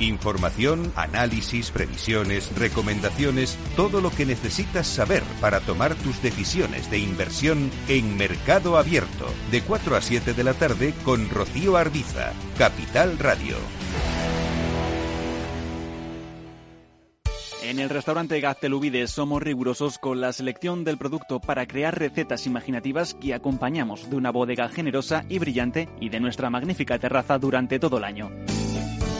[0.00, 7.70] Información, análisis, previsiones, recomendaciones, todo lo que necesitas saber para tomar tus decisiones de inversión
[7.88, 13.56] en Mercado Abierto, de 4 a 7 de la tarde con Rocío Arbiza, Capital Radio.
[17.64, 23.14] En el restaurante Gaztelubide somos rigurosos con la selección del producto para crear recetas imaginativas
[23.14, 27.98] que acompañamos de una bodega generosa y brillante y de nuestra magnífica terraza durante todo
[27.98, 28.30] el año.